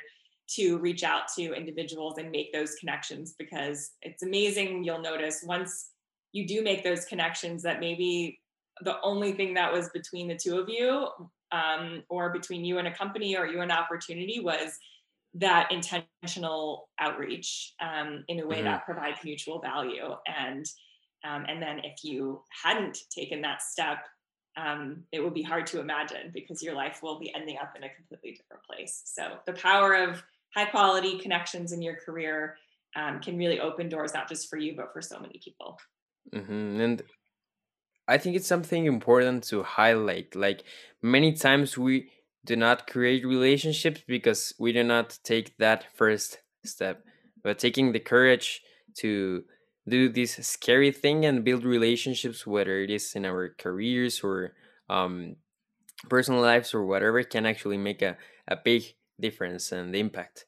[0.55, 4.83] to reach out to individuals and make those connections because it's amazing.
[4.83, 5.91] You'll notice once
[6.33, 8.39] you do make those connections that maybe
[8.83, 11.07] the only thing that was between the two of you
[11.51, 14.77] um, or between you and a company or you and opportunity was
[15.33, 18.65] that intentional outreach um, in a way mm-hmm.
[18.65, 20.65] that provides mutual value and
[21.23, 23.99] um, and then if you hadn't taken that step
[24.57, 27.83] um, it would be hard to imagine because your life will be ending up in
[27.83, 30.21] a completely different place so the power of
[30.55, 32.57] high quality connections in your career
[32.95, 35.77] um, can really open doors not just for you but for so many people
[36.33, 36.81] mm-hmm.
[36.81, 37.03] and
[38.07, 40.63] i think it's something important to highlight like
[41.01, 42.09] many times we
[42.45, 47.03] do not create relationships because we do not take that first step.
[47.43, 48.61] But taking the courage
[48.99, 49.43] to
[49.87, 54.53] do this scary thing and build relationships, whether it is in our careers or
[54.89, 55.37] um,
[56.09, 58.83] personal lives or whatever, can actually make a, a big
[59.20, 60.45] difference and the impact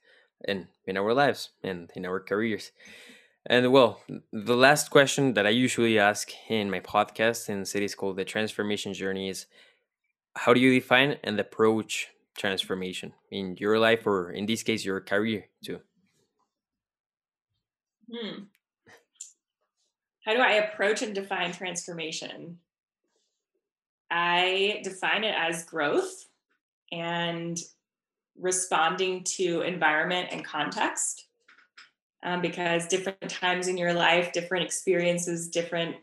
[0.48, 2.72] in, in our lives and in our careers.
[3.46, 4.00] And well,
[4.32, 8.94] the last question that I usually ask in my podcast, in cities called the Transformation
[8.94, 9.48] Journey, is
[10.36, 15.00] how do you define and approach transformation in your life or in this case your
[15.00, 15.80] career too
[18.12, 18.44] hmm.
[20.26, 22.58] how do i approach and define transformation
[24.10, 26.26] i define it as growth
[26.92, 27.60] and
[28.40, 31.28] responding to environment and context
[32.24, 35.96] um, because different times in your life different experiences different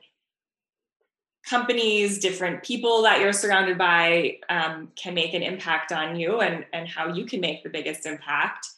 [1.48, 6.64] companies, different people that you're surrounded by um, can make an impact on you and,
[6.72, 8.68] and how you can make the biggest impact.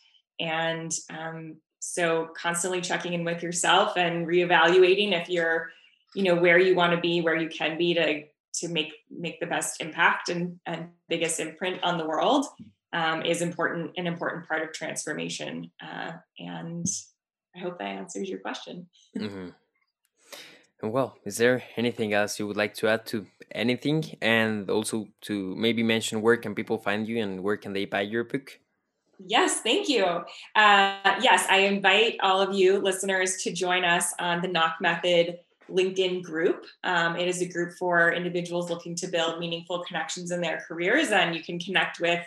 [0.41, 5.71] And um, so constantly checking in with yourself and reevaluating if you're,
[6.15, 8.25] you know, where you want to be, where you can be to
[8.55, 12.45] to make make the best impact and, and biggest imprint on the world
[12.93, 15.71] um, is important an important part of transformation.
[15.83, 16.87] Uh, and
[17.55, 18.89] I hope that answers your question.
[19.17, 19.49] Mm-hmm.
[20.83, 24.17] Well, is there anything else you would like to add to anything?
[24.21, 28.01] And also to maybe mention where can people find you and where can they buy
[28.01, 28.59] your book?
[29.25, 30.05] Yes, thank you.
[30.05, 35.39] Uh, yes, I invite all of you listeners to join us on the Knock Method
[35.71, 36.67] LinkedIn group.
[36.83, 41.11] Um, it is a group for individuals looking to build meaningful connections in their careers,
[41.11, 42.25] and you can connect with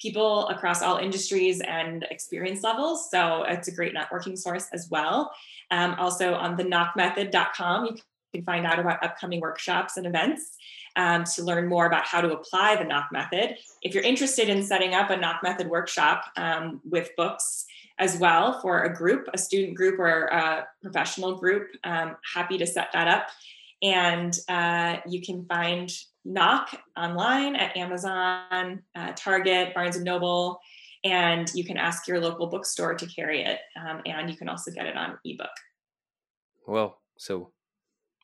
[0.00, 3.10] people across all industries and experience levels.
[3.10, 5.32] So it's a great networking source as well.
[5.70, 7.96] Um, also on the knockmethod.com, you
[8.32, 10.56] can find out about upcoming workshops and events
[10.96, 13.56] um, to learn more about how to apply the knock method.
[13.82, 17.64] If you're interested in setting up a knock method workshop um, with books
[17.98, 22.66] as well for a group, a student group or a professional group, um, happy to
[22.66, 23.28] set that up.
[23.82, 25.92] And uh, you can find
[26.24, 30.60] Knock online at Amazon, uh, Target, Barnes and Noble,
[31.04, 33.58] and you can ask your local bookstore to carry it.
[33.78, 35.50] Um, and you can also get it on ebook.
[36.66, 37.50] Well, so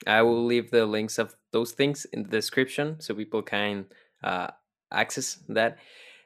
[0.07, 3.87] I will leave the links of those things in the description so people can
[4.25, 4.49] uh,
[4.91, 5.79] access that.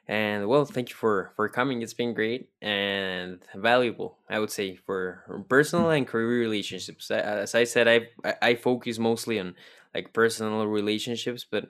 [0.07, 1.81] And well, thank you for for coming.
[1.81, 7.09] It's been great and valuable, I would say, for personal and career relationships.
[7.09, 8.09] As I said, I
[8.39, 9.55] I focus mostly on
[9.95, 11.69] like personal relationships, but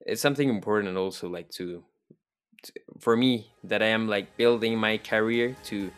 [0.00, 1.84] it's something important also like to,
[2.62, 5.90] to for me that I am like building my career to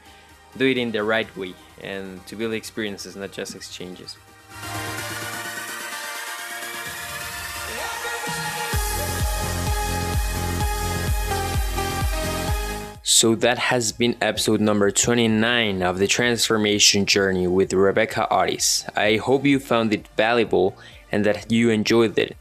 [0.56, 4.16] do it in the right way and to build experiences, not just exchanges.
[13.04, 18.84] So that has been episode number 29 of the transformation journey with Rebecca Otis.
[18.94, 20.76] I hope you found it valuable
[21.12, 22.36] and that you enjoyed it.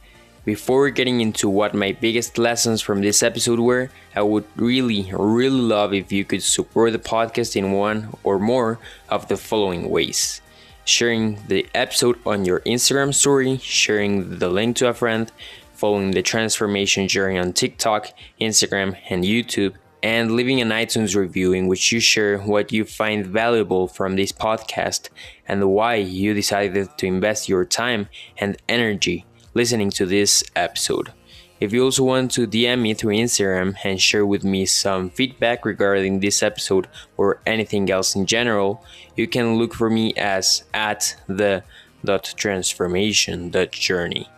[0.45, 5.49] Before getting into what my biggest lessons from this episode were, I would really, really
[5.49, 10.41] love if you could support the podcast in one or more of the following ways
[10.87, 15.29] sharing the episode on your Instagram story, sharing the link to a friend,
[15.73, 19.73] following the transformation journey on TikTok, Instagram, and YouTube
[20.03, 24.31] and leaving an iTunes review in which you share what you find valuable from this
[24.31, 25.09] podcast
[25.47, 31.11] and why you decided to invest your time and energy listening to this episode.
[31.59, 35.65] If you also want to DM me through Instagram and share with me some feedback
[35.65, 36.87] regarding this episode
[37.17, 38.83] or anything else in general,
[39.15, 41.63] you can look for me as at the
[42.05, 44.29] dot transformation dot journey.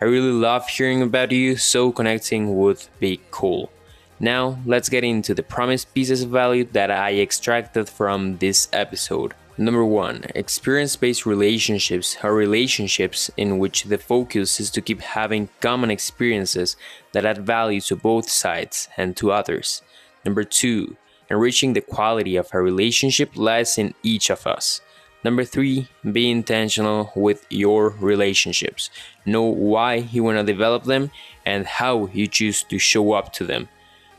[0.00, 3.72] I really love hearing about you, so connecting would be cool.
[4.20, 9.34] Now, let's get into the promised pieces of value that I extracted from this episode.
[9.56, 15.48] Number one, experience based relationships are relationships in which the focus is to keep having
[15.60, 16.76] common experiences
[17.12, 19.82] that add value to both sides and to others.
[20.24, 20.96] Number two,
[21.30, 24.80] enriching the quality of a relationship lies in each of us.
[25.24, 28.90] Number three, be intentional with your relationships.
[29.26, 31.10] Know why you want to develop them
[31.44, 33.68] and how you choose to show up to them.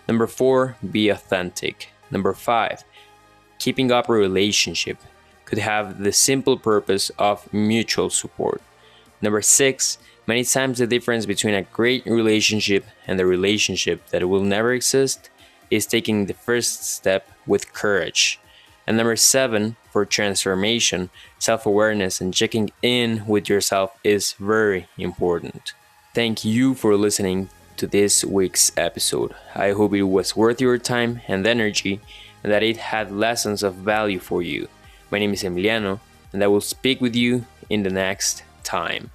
[0.09, 1.89] Number four, be authentic.
[2.09, 2.83] Number five,
[3.59, 4.97] keeping up a relationship
[5.45, 8.59] could have the simple purpose of mutual support.
[9.21, 14.41] Number six, many times the difference between a great relationship and a relationship that will
[14.41, 15.29] never exist
[15.69, 18.39] is taking the first step with courage.
[18.87, 25.73] And number seven, for transformation, self awareness and checking in with yourself is very important.
[26.15, 29.33] Thank you for listening to this week's episode.
[29.55, 32.01] I hope it was worth your time and energy
[32.43, 34.67] and that it had lessons of value for you.
[35.09, 36.01] My name is Emiliano,
[36.33, 39.11] and I will speak with you in the next time.